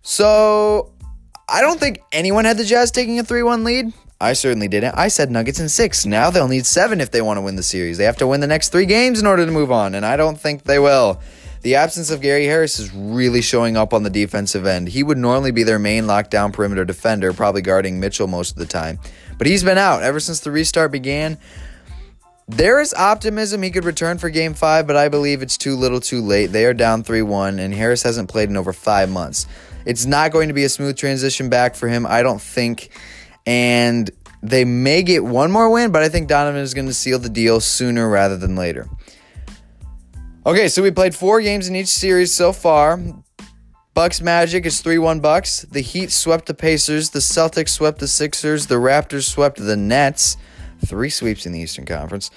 So, 0.01 0.91
I 1.49 1.61
don't 1.61 1.79
think 1.79 1.99
anyone 2.11 2.45
had 2.45 2.57
the 2.57 2.63
Jazz 2.63 2.91
taking 2.91 3.19
a 3.19 3.23
3 3.23 3.43
1 3.43 3.63
lead. 3.63 3.93
I 4.21 4.33
certainly 4.33 4.69
didn't. 4.69 4.95
I 4.95 5.09
said 5.09 5.31
Nuggets 5.31 5.59
in 5.59 5.67
six. 5.67 6.05
Now 6.05 6.29
they'll 6.29 6.47
need 6.47 6.65
seven 6.65 7.01
if 7.01 7.11
they 7.11 7.21
want 7.21 7.37
to 7.37 7.41
win 7.41 7.57
the 7.57 7.63
series. 7.63 7.97
They 7.97 8.05
have 8.05 8.15
to 8.17 8.27
win 8.27 8.39
the 8.39 8.47
next 8.47 8.69
three 8.69 8.85
games 8.85 9.19
in 9.19 9.27
order 9.27 9.45
to 9.45 9.51
move 9.51 9.69
on, 9.69 9.95
and 9.95 10.05
I 10.05 10.15
don't 10.15 10.39
think 10.39 10.63
they 10.63 10.79
will. 10.79 11.21
The 11.63 11.75
absence 11.75 12.11
of 12.11 12.21
Gary 12.21 12.45
Harris 12.45 12.77
is 12.77 12.93
really 12.93 13.41
showing 13.41 13.75
up 13.75 13.93
on 13.93 14.03
the 14.03 14.09
defensive 14.09 14.65
end. 14.65 14.89
He 14.89 15.01
would 15.01 15.17
normally 15.17 15.51
be 15.51 15.63
their 15.63 15.79
main 15.79 16.03
lockdown 16.03 16.53
perimeter 16.53 16.85
defender, 16.85 17.33
probably 17.33 17.61
guarding 17.61 17.99
Mitchell 17.99 18.27
most 18.27 18.51
of 18.51 18.57
the 18.57 18.65
time. 18.65 18.99
But 19.37 19.47
he's 19.47 19.63
been 19.63 19.77
out 19.77 20.03
ever 20.03 20.19
since 20.19 20.41
the 20.41 20.51
restart 20.51 20.91
began. 20.91 21.37
There 22.49 22.81
is 22.81 22.93
optimism 22.93 23.63
he 23.63 23.71
could 23.71 23.85
return 23.85 24.17
for 24.17 24.29
game 24.29 24.53
five, 24.53 24.85
but 24.85 24.97
I 24.97 25.07
believe 25.07 25.41
it's 25.41 25.57
too 25.57 25.75
little 25.75 26.01
too 26.01 26.21
late. 26.21 26.47
They 26.47 26.65
are 26.65 26.73
down 26.73 27.03
3 27.03 27.21
1, 27.21 27.59
and 27.59 27.73
Harris 27.73 28.03
hasn't 28.03 28.29
played 28.29 28.49
in 28.49 28.57
over 28.57 28.73
five 28.73 29.09
months. 29.09 29.47
It's 29.85 30.05
not 30.05 30.31
going 30.31 30.49
to 30.49 30.53
be 30.53 30.65
a 30.65 30.69
smooth 30.69 30.97
transition 30.97 31.49
back 31.49 31.75
for 31.75 31.87
him, 31.87 32.05
I 32.05 32.21
don't 32.23 32.41
think 32.41 32.91
and 33.45 34.09
they 34.41 34.65
may 34.65 35.03
get 35.03 35.23
one 35.23 35.51
more 35.51 35.69
win, 35.69 35.91
but 35.91 36.03
I 36.03 36.09
think 36.09 36.27
Donovan 36.27 36.61
is 36.61 36.73
going 36.73 36.87
to 36.87 36.93
seal 36.93 37.19
the 37.19 37.29
deal 37.29 37.59
sooner 37.59 38.09
rather 38.09 38.37
than 38.37 38.55
later. 38.55 38.87
Okay, 40.45 40.67
so 40.67 40.83
we 40.83 40.91
played 40.91 41.15
four 41.15 41.39
games 41.39 41.69
in 41.69 41.75
each 41.75 41.87
series 41.87 42.33
so 42.33 42.51
far. 42.51 42.99
Bucks 43.93 44.19
Magic 44.19 44.65
is 44.65 44.83
3-1 44.83 45.21
Bucks. 45.21 45.61
The 45.61 45.79
Heat 45.79 46.11
swept 46.11 46.47
the 46.47 46.53
Pacers, 46.53 47.11
the 47.11 47.19
Celtics 47.19 47.69
swept 47.69 47.99
the 47.99 48.09
Sixers, 48.09 48.67
the 48.67 48.75
Raptors 48.75 49.23
swept 49.23 49.57
the 49.57 49.77
Nets. 49.77 50.35
Three 50.85 51.09
sweeps 51.09 51.45
in 51.45 51.53
the 51.53 51.59
Eastern 51.61 51.85
Conference. 51.85 52.29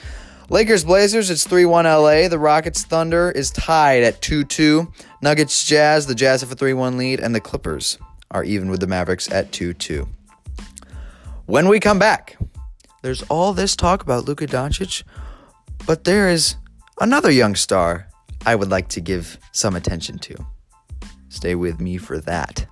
Lakers 0.50 0.84
Blazers, 0.84 1.30
it's 1.30 1.44
3 1.44 1.64
1 1.64 1.84
LA. 1.84 2.28
The 2.28 2.38
Rockets 2.38 2.84
Thunder 2.84 3.32
is 3.32 3.50
tied 3.50 4.04
at 4.04 4.22
2 4.22 4.44
2. 4.44 4.92
Nuggets 5.20 5.66
Jazz, 5.66 6.06
the 6.06 6.14
Jazz 6.14 6.42
have 6.42 6.52
a 6.52 6.54
3 6.54 6.74
1 6.74 6.96
lead, 6.96 7.18
and 7.18 7.34
the 7.34 7.40
Clippers 7.40 7.98
are 8.30 8.44
even 8.44 8.70
with 8.70 8.78
the 8.78 8.86
Mavericks 8.86 9.28
at 9.32 9.50
2 9.50 9.72
2. 9.74 10.06
When 11.46 11.66
we 11.66 11.80
come 11.80 11.98
back, 11.98 12.36
there's 13.02 13.22
all 13.22 13.52
this 13.52 13.74
talk 13.74 14.02
about 14.02 14.26
Luka 14.26 14.46
Doncic, 14.46 15.02
but 15.88 16.04
there 16.04 16.28
is 16.28 16.54
another 17.00 17.30
young 17.30 17.54
star 17.54 18.08
I 18.44 18.54
would 18.54 18.70
like 18.70 18.88
to 18.88 19.00
give 19.00 19.38
some 19.52 19.76
attention 19.76 20.18
to. 20.20 20.36
Stay 21.28 21.54
with 21.54 21.80
me 21.80 21.98
for 21.98 22.18
that. 22.20 22.66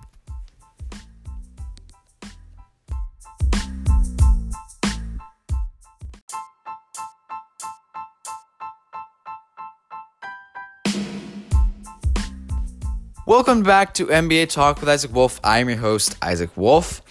Welcome 13.27 13.63
back 13.63 13.93
to 13.95 14.05
NBA 14.05 14.49
Talk 14.49 14.79
with 14.79 14.87
Isaac 14.87 15.11
Wolf. 15.13 15.39
I 15.43 15.57
am 15.57 15.67
your 15.67 15.79
host, 15.79 16.15
Isaac 16.21 16.55
Wolf. 16.55 17.01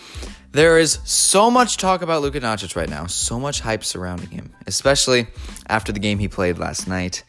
There 0.55 0.79
is 0.79 1.01
so 1.03 1.51
much 1.51 1.79
talk 1.79 2.01
about 2.01 2.23
Luka 2.23 2.41
Doncic 2.41 2.77
right 2.77 2.89
now, 2.89 3.07
so 3.07 3.41
much 3.41 3.59
hype 3.59 3.83
surrounding 3.83 4.31
him, 4.31 4.55
especially 4.69 5.27
after 5.67 5.91
the 5.91 5.99
game 5.99 6.21
he 6.21 6.29
played 6.29 6.59
last 6.59 6.87
night. 6.87 7.25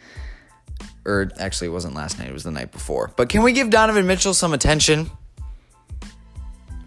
Or 1.05 1.31
actually, 1.39 1.69
it 1.69 1.71
wasn't 1.71 1.95
last 1.95 2.19
night; 2.19 2.27
it 2.27 2.33
was 2.33 2.43
the 2.43 2.51
night 2.51 2.71
before. 2.71 3.11
But 3.17 3.29
can 3.29 3.41
we 3.41 3.51
give 3.51 3.71
Donovan 3.71 4.05
Mitchell 4.05 4.35
some 4.35 4.53
attention? 4.53 5.09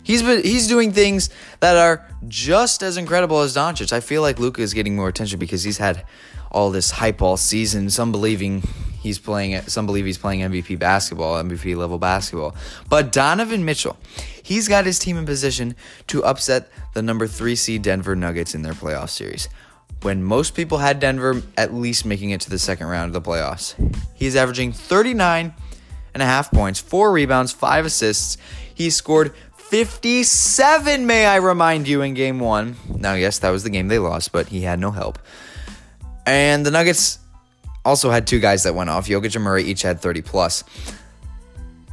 He's 0.05 0.23
been, 0.23 0.45
he's 0.45 0.69
doing 0.69 0.93
things 0.93 1.29
that 1.59 1.77
are 1.77 2.09
just 2.29 2.85
as 2.85 2.97
incredible 2.97 3.41
as 3.41 3.57
Doncic. 3.57 3.93
I 3.93 3.99
feel 3.99 4.23
like 4.23 4.39
Luka 4.39 4.63
is 4.63 4.75
getting 4.75 4.95
more 4.95 5.09
attention 5.09 5.41
because 5.41 5.65
he's 5.65 5.79
had 5.79 6.05
all 6.53 6.71
this 6.71 6.93
hype 6.93 7.21
all 7.21 7.37
season. 7.37 7.91
Some 7.91 8.13
believing 8.13 8.63
he's 9.01 9.19
playing 9.19 9.61
some 9.63 9.87
believe 9.87 10.05
he's 10.05 10.19
playing 10.19 10.41
MVP 10.41 10.79
basketball, 10.79 11.43
MVP 11.43 11.77
level 11.77 11.99
basketball. 11.99 12.55
But 12.89 13.13
Donovan 13.13 13.65
Mitchell, 13.65 13.97
he's 14.43 14.69
got 14.69 14.87
his 14.87 14.99
team 14.99 15.17
in 15.17 15.27
position 15.27 15.75
to 16.09 16.25
upset 16.25 16.71
the 16.95 17.03
number 17.03 17.27
3 17.27 17.57
seed 17.57 17.83
Denver 17.83 18.17
Nuggets 18.17 18.55
in 18.55 18.63
their 18.63 18.75
playoff 18.75 19.11
series. 19.11 19.49
When 20.03 20.23
most 20.23 20.55
people 20.55 20.79
had 20.79 21.01
Denver 21.01 21.43
at 21.57 21.75
least 21.75 22.05
making 22.05 22.31
it 22.31 22.41
to 22.43 22.51
the 22.51 22.59
second 22.59 22.87
round 22.87 23.15
of 23.15 23.23
the 23.23 23.29
playoffs. 23.29 23.75
He's 24.15 24.37
averaging 24.37 24.73
39 24.73 25.55
and 26.15 26.23
a 26.23 26.27
half 26.27 26.51
points, 26.51 26.81
4 26.81 27.11
rebounds, 27.13 27.53
5 27.53 27.87
assists. 27.87 28.39
He 28.75 28.91
scored 28.91 29.35
57, 29.57 31.07
may 31.07 31.27
I 31.27 31.37
remind 31.37 31.89
you, 31.89 32.01
in 32.01 32.15
game 32.15 32.41
one. 32.41 32.77
Now, 32.89 33.15
yes, 33.15 33.41
that 33.41 33.51
was 33.51 33.65
the 33.65 33.71
game 33.71 33.89
they 33.89 33.99
lost, 33.99 34.33
but 34.33 34.49
he 34.49 34.63
had 34.63 34.79
no 34.79 34.91
help. 34.91 35.19
And 36.25 36.65
the 36.65 36.71
Nuggets 36.71 37.19
also 37.85 38.11
had 38.11 38.27
two 38.27 38.41
guys 38.41 38.63
that 38.65 38.75
went 38.75 38.91
off. 38.91 39.07
Jokic 39.09 39.35
and 39.35 39.45
Murray 39.45 39.65
each 39.65 39.83
had 39.83 40.01
30 40.01 40.23
plus. 40.23 40.65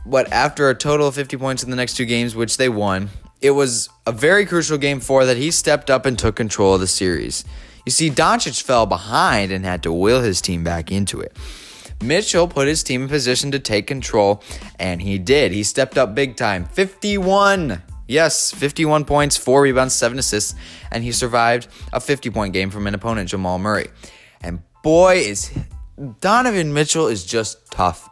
But 0.06 0.32
after 0.32 0.70
a 0.70 0.76
total 0.76 1.08
of 1.08 1.16
50 1.16 1.38
points 1.38 1.64
in 1.64 1.70
the 1.70 1.76
next 1.76 1.96
two 1.96 2.06
games, 2.06 2.36
which 2.36 2.58
they 2.58 2.70
won, 2.70 3.10
it 3.42 3.52
was 3.52 3.90
a 4.06 4.12
very 4.12 4.46
crucial 4.46 4.78
game 4.78 5.00
four 5.00 5.26
that 5.26 5.38
he 5.38 5.52
stepped 5.52 5.90
up 5.90 6.06
and 6.06 6.18
took 6.18 6.36
control 6.36 6.76
of 6.76 6.80
the 6.80 6.88
series. 6.88 7.44
You 7.86 7.92
see, 7.92 8.10
Doncic 8.10 8.62
fell 8.62 8.86
behind 8.86 9.52
and 9.52 9.66
had 9.66 9.84
to 9.84 9.92
will 9.92 10.22
his 10.22 10.42
team 10.42 10.64
back 10.64 10.92
into 10.92 11.22
it. 11.22 11.36
Mitchell 12.04 12.48
put 12.48 12.68
his 12.68 12.84
team 12.84 13.04
in 13.04 13.10
position 13.10 13.52
to 13.52 13.60
take 13.60 13.88
control, 13.88 14.44
and 14.80 15.02
he 15.02 15.18
did. 15.18 15.52
He 15.52 15.64
stepped 15.64 15.98
up 15.98 16.14
big 16.14 16.36
time. 16.36 16.66
51. 16.66 17.82
Yes, 18.08 18.52
51 18.52 19.06
points, 19.06 19.38
4 19.38 19.62
rebounds, 19.62 19.94
7 19.96 20.20
assists, 20.20 20.54
and 20.92 21.04
he 21.04 21.12
survived 21.12 21.68
a 21.92 22.00
50 22.00 22.30
point 22.30 22.54
game 22.54 22.70
from 22.70 22.86
an 22.86 22.94
opponent, 22.94 23.30
Jamal 23.30 23.58
Murray. 23.58 23.88
And 24.42 24.62
boy, 24.84 25.18
is 25.18 25.52
Donovan 26.20 26.74
Mitchell 26.74 27.08
is 27.08 27.26
just 27.26 27.72
tough. 27.72 28.10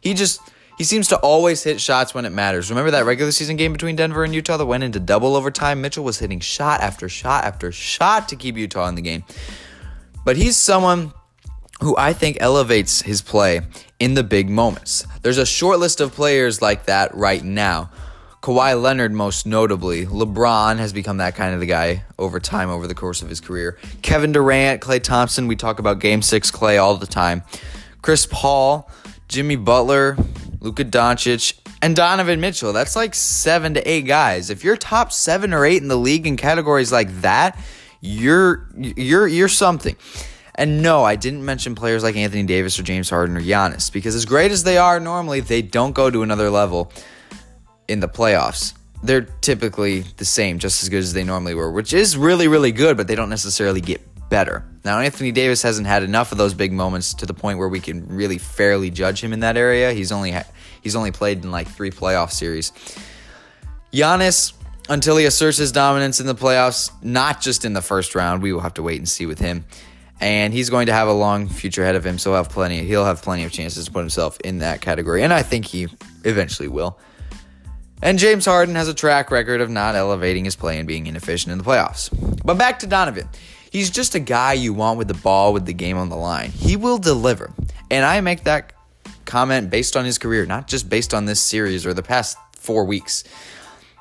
He 0.00 0.14
just 0.14 0.40
he 0.78 0.84
seems 0.84 1.08
to 1.08 1.18
always 1.18 1.62
hit 1.62 1.80
shots 1.80 2.14
when 2.14 2.24
it 2.24 2.30
matters. 2.30 2.70
Remember 2.70 2.90
that 2.92 3.04
regular 3.04 3.30
season 3.30 3.56
game 3.56 3.72
between 3.72 3.96
Denver 3.96 4.24
and 4.24 4.34
Utah 4.34 4.56
that 4.56 4.66
went 4.66 4.82
into 4.82 4.98
double 4.98 5.36
overtime? 5.36 5.80
Mitchell 5.80 6.04
was 6.04 6.18
hitting 6.18 6.40
shot 6.40 6.80
after 6.80 7.08
shot 7.08 7.44
after 7.44 7.70
shot 7.70 8.28
to 8.28 8.36
keep 8.36 8.56
Utah 8.56 8.88
in 8.88 8.94
the 8.94 9.02
game. 9.02 9.24
But 10.24 10.36
he's 10.36 10.56
someone 10.56 11.12
who 11.80 11.96
I 11.96 12.12
think 12.12 12.38
elevates 12.40 13.02
his 13.02 13.22
play 13.22 13.60
in 13.98 14.14
the 14.14 14.24
big 14.24 14.48
moments. 14.48 15.06
There's 15.22 15.38
a 15.38 15.46
short 15.46 15.78
list 15.78 16.00
of 16.00 16.12
players 16.12 16.62
like 16.62 16.86
that 16.86 17.14
right 17.14 17.42
now. 17.42 17.90
Kawhi 18.44 18.78
Leonard, 18.78 19.14
most 19.14 19.46
notably. 19.46 20.04
LeBron 20.04 20.76
has 20.76 20.92
become 20.92 21.16
that 21.16 21.34
kind 21.34 21.54
of 21.54 21.60
the 21.60 21.66
guy 21.66 22.04
over 22.18 22.38
time, 22.38 22.68
over 22.68 22.86
the 22.86 22.94
course 22.94 23.22
of 23.22 23.30
his 23.30 23.40
career. 23.40 23.78
Kevin 24.02 24.32
Durant, 24.32 24.82
Klay 24.82 25.02
Thompson, 25.02 25.48
we 25.48 25.56
talk 25.56 25.78
about 25.78 25.98
game 25.98 26.20
six 26.20 26.50
Klay 26.50 26.78
all 26.78 26.94
the 26.94 27.06
time. 27.06 27.42
Chris 28.02 28.26
Paul, 28.30 28.90
Jimmy 29.28 29.56
Butler, 29.56 30.18
Luka 30.60 30.84
Doncic, 30.84 31.58
and 31.80 31.96
Donovan 31.96 32.38
Mitchell. 32.38 32.74
That's 32.74 32.94
like 32.94 33.14
seven 33.14 33.72
to 33.72 33.90
eight 33.90 34.02
guys. 34.02 34.50
If 34.50 34.62
you're 34.62 34.76
top 34.76 35.10
seven 35.10 35.54
or 35.54 35.64
eight 35.64 35.80
in 35.80 35.88
the 35.88 35.96
league 35.96 36.26
in 36.26 36.36
categories 36.36 36.92
like 36.92 37.22
that, 37.22 37.58
you're 38.02 38.68
you're 38.76 39.26
you're 39.26 39.48
something. 39.48 39.96
And 40.54 40.82
no, 40.82 41.02
I 41.02 41.16
didn't 41.16 41.46
mention 41.46 41.74
players 41.74 42.02
like 42.02 42.14
Anthony 42.14 42.42
Davis 42.42 42.78
or 42.78 42.82
James 42.82 43.08
Harden 43.08 43.38
or 43.38 43.40
Giannis 43.40 43.90
because 43.90 44.14
as 44.14 44.26
great 44.26 44.52
as 44.52 44.64
they 44.64 44.76
are 44.76 45.00
normally, 45.00 45.40
they 45.40 45.62
don't 45.62 45.94
go 45.94 46.10
to 46.10 46.22
another 46.22 46.50
level 46.50 46.92
in 47.88 48.00
the 48.00 48.08
playoffs. 48.08 48.74
They're 49.02 49.22
typically 49.22 50.00
the 50.16 50.24
same, 50.24 50.58
just 50.58 50.82
as 50.82 50.88
good 50.88 51.00
as 51.00 51.12
they 51.12 51.24
normally 51.24 51.54
were, 51.54 51.70
which 51.70 51.92
is 51.92 52.16
really, 52.16 52.48
really 52.48 52.72
good, 52.72 52.96
but 52.96 53.06
they 53.06 53.14
don't 53.14 53.28
necessarily 53.28 53.80
get 53.80 54.00
better. 54.30 54.64
Now, 54.84 54.98
Anthony 54.98 55.32
Davis 55.32 55.62
hasn't 55.62 55.86
had 55.86 56.02
enough 56.02 56.32
of 56.32 56.38
those 56.38 56.54
big 56.54 56.72
moments 56.72 57.14
to 57.14 57.26
the 57.26 57.34
point 57.34 57.58
where 57.58 57.68
we 57.68 57.80
can 57.80 58.06
really 58.08 58.38
fairly 58.38 58.90
judge 58.90 59.22
him 59.22 59.32
in 59.32 59.40
that 59.40 59.56
area. 59.56 59.92
He's 59.92 60.10
only 60.10 60.32
ha- 60.32 60.46
he's 60.82 60.96
only 60.96 61.10
played 61.10 61.44
in 61.44 61.50
like 61.50 61.68
three 61.68 61.90
playoff 61.90 62.32
series. 62.32 62.72
Giannis, 63.92 64.54
until 64.88 65.16
he 65.16 65.24
asserts 65.24 65.58
his 65.58 65.72
dominance 65.72 66.20
in 66.20 66.26
the 66.26 66.34
playoffs, 66.34 66.90
not 67.02 67.40
just 67.40 67.64
in 67.64 67.74
the 67.74 67.82
first 67.82 68.14
round, 68.14 68.42
we 68.42 68.52
will 68.52 68.60
have 68.60 68.74
to 68.74 68.82
wait 68.82 68.98
and 68.98 69.08
see 69.08 69.26
with 69.26 69.38
him. 69.38 69.64
And 70.20 70.52
he's 70.52 70.70
going 70.70 70.86
to 70.86 70.92
have 70.92 71.08
a 71.08 71.12
long 71.12 71.48
future 71.48 71.82
ahead 71.82 71.96
of 71.96 72.04
him, 72.04 72.18
so 72.18 72.30
he'll 72.30 72.38
have 72.38 72.48
plenty. 72.48 72.84
He'll 72.84 73.04
have 73.04 73.22
plenty 73.22 73.44
of 73.44 73.52
chances 73.52 73.86
to 73.86 73.92
put 73.92 74.00
himself 74.00 74.40
in 74.40 74.58
that 74.58 74.80
category, 74.80 75.22
and 75.22 75.32
I 75.32 75.42
think 75.42 75.64
he 75.66 75.88
eventually 76.24 76.68
will. 76.68 76.98
And 78.04 78.18
James 78.18 78.44
Harden 78.44 78.74
has 78.74 78.86
a 78.86 78.92
track 78.92 79.30
record 79.30 79.62
of 79.62 79.70
not 79.70 79.94
elevating 79.94 80.44
his 80.44 80.56
play 80.56 80.78
and 80.78 80.86
being 80.86 81.06
inefficient 81.06 81.52
in 81.52 81.56
the 81.56 81.64
playoffs. 81.64 82.10
But 82.44 82.58
back 82.58 82.80
to 82.80 82.86
Donovan. 82.86 83.30
He's 83.70 83.88
just 83.88 84.14
a 84.14 84.20
guy 84.20 84.52
you 84.52 84.74
want 84.74 84.98
with 84.98 85.08
the 85.08 85.14
ball 85.14 85.54
with 85.54 85.64
the 85.64 85.72
game 85.72 85.96
on 85.96 86.10
the 86.10 86.16
line. 86.16 86.50
He 86.50 86.76
will 86.76 86.98
deliver. 86.98 87.50
And 87.90 88.04
I 88.04 88.20
make 88.20 88.44
that 88.44 88.74
comment 89.24 89.70
based 89.70 89.96
on 89.96 90.04
his 90.04 90.18
career, 90.18 90.44
not 90.44 90.68
just 90.68 90.90
based 90.90 91.14
on 91.14 91.24
this 91.24 91.40
series 91.40 91.86
or 91.86 91.94
the 91.94 92.02
past 92.02 92.36
four 92.52 92.84
weeks. 92.84 93.24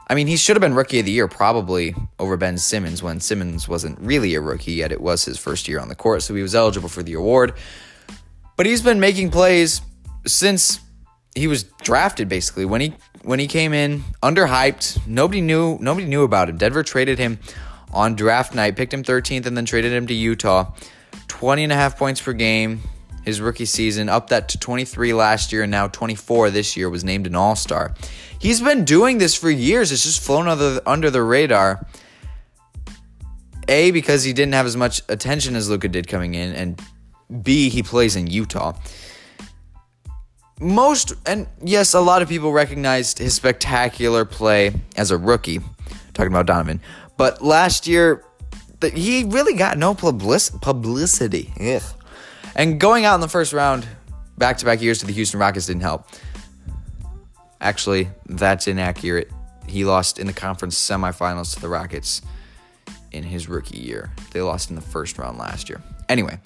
I 0.09 0.15
mean, 0.15 0.27
he 0.27 0.35
should 0.35 0.57
have 0.57 0.61
been 0.61 0.73
rookie 0.73 0.99
of 0.99 1.05
the 1.05 1.11
year 1.11 1.29
probably 1.29 1.95
over 2.19 2.35
Ben 2.35 2.57
Simmons 2.57 3.01
when 3.01 3.21
Simmons 3.21 3.69
wasn't 3.69 3.97
really 4.01 4.35
a 4.35 4.41
rookie 4.41 4.73
yet. 4.73 4.91
It 4.91 4.99
was 4.99 5.23
his 5.23 5.39
first 5.39 5.69
year 5.69 5.79
on 5.79 5.87
the 5.87 5.95
court, 5.95 6.23
so 6.23 6.35
he 6.35 6.41
was 6.41 6.55
eligible 6.55 6.89
for 6.89 7.03
the 7.03 7.13
award. 7.13 7.53
But 8.57 8.65
he's 8.65 8.81
been 8.81 8.99
making 8.99 9.31
plays 9.31 9.81
since 10.27 10.81
he 11.35 11.47
was 11.47 11.63
drafted 11.63 12.29
basically. 12.29 12.65
When 12.65 12.81
he 12.81 12.93
when 13.23 13.39
he 13.39 13.47
came 13.47 13.73
in 13.73 14.03
underhyped 14.21 15.07
nobody 15.07 15.41
knew 15.41 15.77
nobody 15.81 16.05
knew 16.05 16.23
about 16.23 16.49
him. 16.49 16.57
Denver 16.57 16.83
traded 16.83 17.19
him 17.19 17.39
on 17.91 18.15
draft 18.15 18.55
night 18.55 18.75
picked 18.75 18.93
him 18.93 19.03
13th 19.03 19.45
and 19.45 19.55
then 19.55 19.65
traded 19.65 19.91
him 19.91 20.07
to 20.07 20.13
utah. 20.13 20.71
20 21.27 21.63
and 21.63 21.73
a 21.73 21.75
half 21.75 21.97
points 21.97 22.21
per 22.21 22.33
game 22.33 22.81
his 23.23 23.39
rookie 23.39 23.65
season 23.65 24.09
up 24.09 24.29
that 24.29 24.49
to 24.49 24.59
23 24.59 25.13
last 25.13 25.51
year 25.51 25.63
and 25.63 25.71
now 25.71 25.87
24 25.87 26.49
this 26.49 26.75
year 26.75 26.89
was 26.89 27.03
named 27.03 27.25
an 27.25 27.35
all-star. 27.35 27.93
He's 28.37 28.59
been 28.59 28.83
doing 28.83 29.17
this 29.17 29.33
for 29.33 29.49
years. 29.49 29.91
It's 29.91 30.03
just 30.03 30.21
flown 30.21 30.47
under, 30.49 30.81
under 30.85 31.09
the 31.09 31.23
radar. 31.23 31.87
A 33.69 33.91
because 33.91 34.25
he 34.25 34.33
didn't 34.33 34.53
have 34.53 34.65
as 34.65 34.75
much 34.75 35.01
attention 35.07 35.55
as 35.55 35.69
Luka 35.69 35.87
did 35.87 36.07
coming 36.07 36.35
in 36.35 36.53
and 36.53 36.81
b 37.41 37.69
he 37.69 37.81
plays 37.81 38.15
in 38.17 38.27
utah 38.27 38.73
most 40.59 41.13
and 41.25 41.47
yes, 41.63 41.93
a 41.93 41.99
lot 41.99 42.21
of 42.21 42.29
people 42.29 42.51
recognized 42.51 43.19
his 43.19 43.33
spectacular 43.33 44.25
play 44.25 44.73
as 44.95 45.11
a 45.11 45.17
rookie. 45.17 45.59
Talking 46.13 46.31
about 46.31 46.45
Donovan, 46.45 46.79
but 47.17 47.41
last 47.41 47.87
year 47.87 48.23
he 48.91 49.23
really 49.23 49.55
got 49.55 49.77
no 49.77 49.95
public, 49.95 50.41
publicity. 50.61 51.51
Ugh. 51.59 51.81
And 52.55 52.79
going 52.79 53.05
out 53.05 53.15
in 53.15 53.21
the 53.21 53.27
first 53.27 53.53
round, 53.53 53.87
back 54.37 54.57
to 54.57 54.65
back 54.65 54.81
years 54.81 54.99
to 54.99 55.07
the 55.07 55.13
Houston 55.13 55.39
Rockets 55.39 55.65
didn't 55.65 55.81
help. 55.81 56.07
Actually, 57.61 58.09
that's 58.27 58.67
inaccurate. 58.67 59.31
He 59.67 59.85
lost 59.85 60.19
in 60.19 60.27
the 60.27 60.33
conference 60.33 60.77
semifinals 60.77 61.53
to 61.55 61.61
the 61.61 61.69
Rockets 61.69 62.21
in 63.11 63.23
his 63.23 63.47
rookie 63.47 63.79
year. 63.79 64.11
They 64.31 64.41
lost 64.41 64.69
in 64.69 64.75
the 64.75 64.81
first 64.81 65.17
round 65.17 65.37
last 65.37 65.69
year. 65.69 65.81
Anyway, 66.09 66.39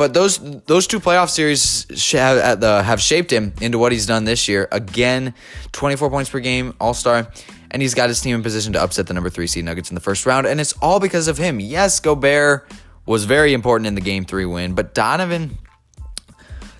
but 0.00 0.14
those 0.14 0.38
those 0.64 0.86
two 0.86 0.98
playoff 0.98 1.28
series 1.28 1.84
have, 2.12 2.64
uh, 2.64 2.82
have 2.82 3.02
shaped 3.02 3.30
him 3.30 3.52
into 3.60 3.78
what 3.78 3.92
he's 3.92 4.06
done 4.06 4.24
this 4.24 4.48
year. 4.48 4.66
Again, 4.72 5.34
24 5.72 6.08
points 6.08 6.30
per 6.30 6.40
game, 6.40 6.72
All 6.80 6.94
Star, 6.94 7.30
and 7.70 7.82
he's 7.82 7.92
got 7.92 8.08
his 8.08 8.18
team 8.18 8.34
in 8.34 8.42
position 8.42 8.72
to 8.72 8.82
upset 8.82 9.08
the 9.08 9.12
number 9.12 9.28
three 9.28 9.46
seed 9.46 9.66
Nuggets 9.66 9.90
in 9.90 9.94
the 9.94 10.00
first 10.00 10.24
round, 10.24 10.46
and 10.46 10.58
it's 10.58 10.72
all 10.80 11.00
because 11.00 11.28
of 11.28 11.36
him. 11.36 11.60
Yes, 11.60 12.00
Gobert 12.00 12.72
was 13.04 13.26
very 13.26 13.52
important 13.52 13.88
in 13.88 13.94
the 13.94 14.00
game 14.00 14.24
three 14.24 14.46
win, 14.46 14.74
but 14.74 14.94
Donovan, 14.94 15.58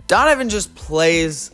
Donovan 0.06 0.48
just 0.48 0.74
plays 0.74 1.50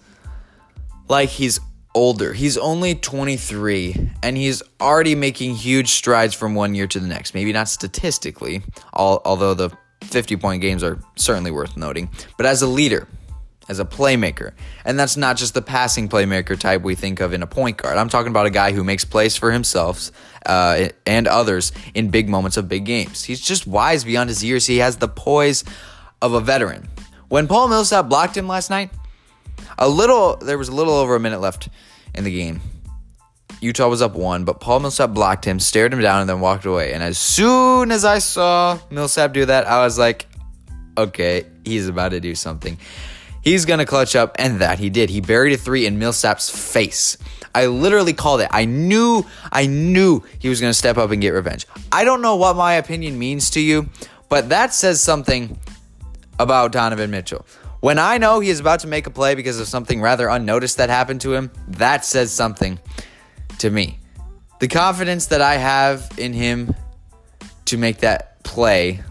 like 1.08 1.30
he's 1.30 1.58
older. 1.96 2.32
He's 2.32 2.56
only 2.56 2.94
23 2.94 4.12
and 4.22 4.36
he's 4.36 4.62
already 4.80 5.16
making 5.16 5.56
huge 5.56 5.90
strides 5.90 6.32
from 6.32 6.54
one 6.54 6.76
year 6.76 6.86
to 6.86 7.00
the 7.00 7.08
next. 7.08 7.34
Maybe 7.34 7.52
not 7.52 7.68
statistically, 7.68 8.62
although 8.92 9.54
the 9.54 9.76
50 10.02 10.36
point 10.36 10.62
games 10.62 10.82
are 10.82 10.98
certainly 11.16 11.50
worth 11.50 11.76
noting, 11.76 12.10
but 12.36 12.46
as 12.46 12.62
a 12.62 12.66
leader, 12.66 13.08
as 13.68 13.78
a 13.80 13.84
playmaker. 13.84 14.52
And 14.84 14.98
that's 14.98 15.16
not 15.16 15.36
just 15.36 15.54
the 15.54 15.62
passing 15.62 16.08
playmaker 16.08 16.58
type 16.58 16.82
we 16.82 16.94
think 16.94 17.20
of 17.20 17.32
in 17.32 17.42
a 17.42 17.46
point 17.46 17.78
guard. 17.78 17.98
I'm 17.98 18.08
talking 18.08 18.30
about 18.30 18.46
a 18.46 18.50
guy 18.50 18.72
who 18.72 18.84
makes 18.84 19.04
plays 19.04 19.36
for 19.36 19.50
himself 19.50 20.10
uh, 20.44 20.88
and 21.04 21.26
others 21.26 21.72
in 21.94 22.10
big 22.10 22.28
moments 22.28 22.56
of 22.56 22.68
big 22.68 22.84
games. 22.84 23.24
He's 23.24 23.40
just 23.40 23.66
wise 23.66 24.04
beyond 24.04 24.28
his 24.28 24.44
years. 24.44 24.66
He 24.66 24.78
has 24.78 24.96
the 24.96 25.08
poise 25.08 25.64
of 26.22 26.32
a 26.32 26.40
veteran. 26.40 26.88
When 27.28 27.48
Paul 27.48 27.68
Millsap 27.68 28.08
blocked 28.08 28.36
him 28.36 28.46
last 28.46 28.70
night, 28.70 28.90
a 29.78 29.88
little 29.88 30.36
there 30.36 30.58
was 30.58 30.68
a 30.68 30.74
little 30.74 30.94
over 30.94 31.16
a 31.16 31.20
minute 31.20 31.40
left 31.40 31.68
in 32.14 32.24
the 32.24 32.30
game. 32.30 32.60
Utah 33.60 33.88
was 33.88 34.02
up 34.02 34.14
one, 34.14 34.44
but 34.44 34.60
Paul 34.60 34.80
Millsap 34.80 35.10
blocked 35.10 35.44
him, 35.44 35.58
stared 35.58 35.92
him 35.92 36.00
down, 36.00 36.20
and 36.20 36.28
then 36.28 36.40
walked 36.40 36.66
away. 36.66 36.92
And 36.92 37.02
as 37.02 37.18
soon 37.18 37.90
as 37.90 38.04
I 38.04 38.18
saw 38.18 38.78
Millsap 38.90 39.32
do 39.32 39.46
that, 39.46 39.66
I 39.66 39.82
was 39.82 39.98
like, 39.98 40.26
okay, 40.98 41.46
he's 41.64 41.88
about 41.88 42.10
to 42.10 42.20
do 42.20 42.34
something. 42.34 42.78
He's 43.42 43.64
going 43.64 43.78
to 43.78 43.86
clutch 43.86 44.16
up, 44.16 44.36
and 44.38 44.60
that 44.60 44.78
he 44.78 44.90
did. 44.90 45.08
He 45.08 45.20
buried 45.20 45.52
a 45.52 45.56
three 45.56 45.86
in 45.86 45.98
Millsap's 45.98 46.50
face. 46.50 47.16
I 47.54 47.66
literally 47.66 48.12
called 48.12 48.42
it. 48.42 48.48
I 48.50 48.66
knew, 48.66 49.24
I 49.50 49.66
knew 49.66 50.22
he 50.38 50.48
was 50.48 50.60
going 50.60 50.70
to 50.70 50.74
step 50.74 50.98
up 50.98 51.10
and 51.10 51.22
get 51.22 51.30
revenge. 51.30 51.66
I 51.90 52.04
don't 52.04 52.20
know 52.20 52.36
what 52.36 52.56
my 52.56 52.74
opinion 52.74 53.18
means 53.18 53.50
to 53.50 53.60
you, 53.60 53.88
but 54.28 54.50
that 54.50 54.74
says 54.74 55.00
something 55.00 55.58
about 56.38 56.72
Donovan 56.72 57.10
Mitchell. 57.10 57.46
When 57.80 57.98
I 57.98 58.18
know 58.18 58.40
he 58.40 58.50
is 58.50 58.60
about 58.60 58.80
to 58.80 58.88
make 58.88 59.06
a 59.06 59.10
play 59.10 59.34
because 59.34 59.60
of 59.60 59.68
something 59.68 60.02
rather 60.02 60.28
unnoticed 60.28 60.76
that 60.78 60.90
happened 60.90 61.20
to 61.22 61.34
him, 61.34 61.50
that 61.68 62.04
says 62.04 62.32
something 62.32 62.78
to 63.58 63.70
me. 63.70 63.98
The 64.60 64.68
confidence 64.68 65.26
that 65.26 65.42
I 65.42 65.56
have 65.56 66.10
in 66.16 66.32
him 66.32 66.74
to 67.66 67.76
make 67.76 67.98
that 67.98 68.42
play 68.42 69.02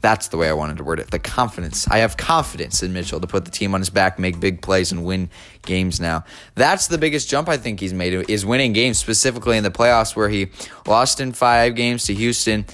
That's 0.00 0.28
the 0.28 0.36
way 0.36 0.48
I 0.48 0.52
wanted 0.52 0.76
to 0.76 0.84
word 0.84 1.00
it. 1.00 1.10
The 1.10 1.18
confidence. 1.18 1.88
I 1.88 1.98
have 1.98 2.16
confidence 2.16 2.82
in 2.84 2.92
Mitchell 2.92 3.20
to 3.20 3.26
put 3.26 3.44
the 3.44 3.50
team 3.50 3.74
on 3.74 3.80
his 3.80 3.90
back, 3.90 4.20
make 4.20 4.38
big 4.38 4.62
plays, 4.62 4.92
and 4.92 5.04
win 5.04 5.30
games 5.62 5.98
now. 5.98 6.24
That's 6.54 6.86
the 6.86 6.96
biggest 6.96 7.28
jump 7.28 7.48
I 7.48 7.56
think 7.56 7.80
he's 7.80 7.92
made 7.92 8.30
is 8.30 8.46
winning 8.46 8.72
games, 8.72 8.98
specifically 8.98 9.56
in 9.56 9.64
the 9.64 9.70
playoffs 9.70 10.14
where 10.14 10.28
he 10.28 10.48
lost 10.86 11.18
in 11.18 11.32
five 11.32 11.74
games 11.74 12.04
to 12.04 12.14
Houston 12.14 12.66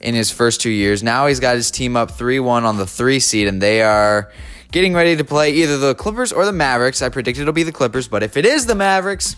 in 0.00 0.14
his 0.14 0.30
first 0.30 0.62
two 0.62 0.70
years. 0.70 1.02
Now 1.02 1.26
he's 1.26 1.40
got 1.40 1.56
his 1.56 1.70
team 1.70 1.94
up 1.94 2.12
3 2.12 2.40
1 2.40 2.64
on 2.64 2.78
the 2.78 2.86
three 2.86 3.20
seed, 3.20 3.48
and 3.48 3.60
they 3.60 3.82
are 3.82 4.32
getting 4.70 4.94
ready 4.94 5.16
to 5.16 5.24
play 5.24 5.52
either 5.52 5.76
the 5.76 5.94
Clippers 5.94 6.32
or 6.32 6.46
the 6.46 6.52
Mavericks. 6.52 7.02
I 7.02 7.10
predict 7.10 7.38
it'll 7.38 7.52
be 7.52 7.64
the 7.64 7.72
Clippers, 7.72 8.08
but 8.08 8.22
if 8.22 8.38
it 8.38 8.46
is 8.46 8.64
the 8.64 8.74
Mavericks, 8.74 9.36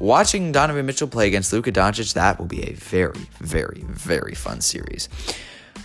watching 0.00 0.50
Donovan 0.50 0.86
Mitchell 0.86 1.06
play 1.06 1.28
against 1.28 1.52
Luka 1.52 1.70
Doncic, 1.70 2.14
that 2.14 2.38
will 2.40 2.46
be 2.46 2.62
a 2.64 2.72
very, 2.72 3.28
very, 3.38 3.84
very 3.86 4.34
fun 4.34 4.60
series. 4.60 5.08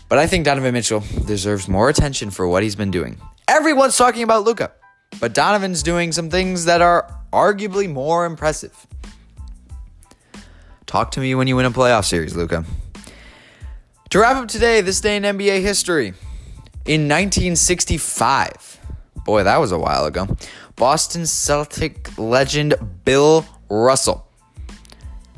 But 0.09 0.17
I 0.17 0.25
think 0.25 0.45
Donovan 0.45 0.73
Mitchell 0.73 1.03
deserves 1.25 1.67
more 1.67 1.89
attention 1.89 2.31
for 2.31 2.47
what 2.47 2.63
he's 2.63 2.75
been 2.75 2.91
doing. 2.91 3.17
Everyone's 3.47 3.97
talking 3.97 4.23
about 4.23 4.43
Luka, 4.43 4.71
but 5.19 5.33
Donovan's 5.33 5.83
doing 5.83 6.11
some 6.11 6.29
things 6.29 6.65
that 6.65 6.81
are 6.81 7.11
arguably 7.31 7.91
more 7.91 8.25
impressive. 8.25 8.87
Talk 10.85 11.11
to 11.11 11.19
me 11.19 11.35
when 11.35 11.47
you 11.47 11.55
win 11.55 11.65
a 11.65 11.71
playoff 11.71 12.05
series, 12.05 12.35
Luka. 12.35 12.63
To 14.11 14.19
wrap 14.19 14.37
up 14.37 14.47
today, 14.47 14.81
this 14.81 15.01
day 15.01 15.17
in 15.17 15.23
NBA 15.23 15.61
history. 15.61 16.13
In 16.85 17.09
1965, 17.09 18.79
boy, 19.25 19.43
that 19.43 19.57
was 19.57 19.71
a 19.71 19.79
while 19.79 20.05
ago, 20.05 20.27
Boston 20.75 21.25
Celtic 21.25 22.15
legend 22.17 22.75
Bill 23.03 23.45
Russell 23.69 24.27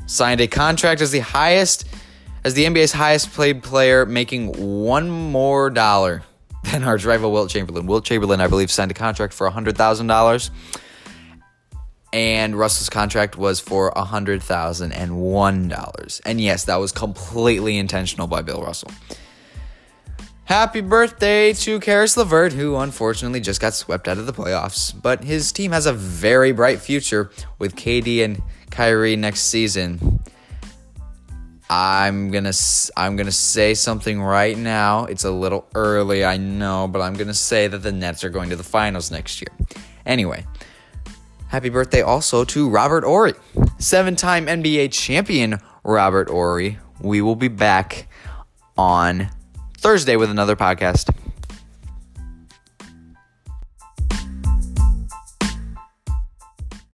signed 0.06 0.40
a 0.40 0.46
contract 0.46 1.00
as 1.00 1.10
the 1.10 1.20
highest 1.20 1.84
as 2.44 2.54
the 2.54 2.64
NBA's 2.64 2.92
highest 2.92 3.36
paid 3.36 3.62
player, 3.62 4.06
making 4.06 4.84
one 4.84 5.10
more 5.10 5.68
dollar 5.70 6.22
than 6.64 6.82
our 6.84 6.96
rival 6.98 7.32
Wilt 7.32 7.50
Chamberlain. 7.50 7.86
Wilt 7.86 8.04
Chamberlain, 8.04 8.40
I 8.40 8.46
believe, 8.46 8.70
signed 8.70 8.90
a 8.90 8.94
contract 8.94 9.34
for 9.34 9.50
$100,000. 9.50 10.50
And 12.10 12.58
Russell's 12.58 12.88
contract 12.88 13.36
was 13.36 13.60
for 13.60 13.92
$100,001. 13.92 16.20
And 16.24 16.40
yes, 16.40 16.64
that 16.64 16.76
was 16.76 16.90
completely 16.90 17.76
intentional 17.76 18.26
by 18.26 18.40
Bill 18.40 18.62
Russell. 18.62 18.90
Happy 20.48 20.80
birthday 20.80 21.52
to 21.52 21.78
Caris 21.78 22.16
LeVert, 22.16 22.54
who 22.54 22.74
unfortunately 22.76 23.38
just 23.38 23.60
got 23.60 23.74
swept 23.74 24.08
out 24.08 24.16
of 24.16 24.24
the 24.24 24.32
playoffs. 24.32 24.94
But 24.98 25.22
his 25.22 25.52
team 25.52 25.72
has 25.72 25.84
a 25.84 25.92
very 25.92 26.52
bright 26.52 26.80
future 26.80 27.30
with 27.58 27.76
KD 27.76 28.24
and 28.24 28.40
Kyrie 28.70 29.14
next 29.14 29.42
season. 29.42 30.20
I'm 31.68 32.30
gonna 32.30 32.54
I'm 32.96 33.14
gonna 33.16 33.30
say 33.30 33.74
something 33.74 34.22
right 34.22 34.56
now. 34.56 35.04
It's 35.04 35.24
a 35.24 35.30
little 35.30 35.68
early, 35.74 36.24
I 36.24 36.38
know, 36.38 36.88
but 36.88 37.02
I'm 37.02 37.12
gonna 37.12 37.34
say 37.34 37.68
that 37.68 37.82
the 37.82 37.92
Nets 37.92 38.24
are 38.24 38.30
going 38.30 38.48
to 38.48 38.56
the 38.56 38.64
finals 38.64 39.10
next 39.10 39.42
year. 39.42 39.54
Anyway, 40.06 40.46
happy 41.48 41.68
birthday 41.68 42.00
also 42.00 42.42
to 42.46 42.70
Robert 42.70 43.04
Horry, 43.04 43.34
seven-time 43.76 44.46
NBA 44.46 44.92
champion 44.92 45.58
Robert 45.84 46.30
Horry. 46.30 46.78
We 47.02 47.20
will 47.20 47.36
be 47.36 47.48
back 47.48 48.08
on 48.78 49.28
Thursday 49.78 50.16
with 50.16 50.30
another 50.30 50.56
podcast. 50.56 51.14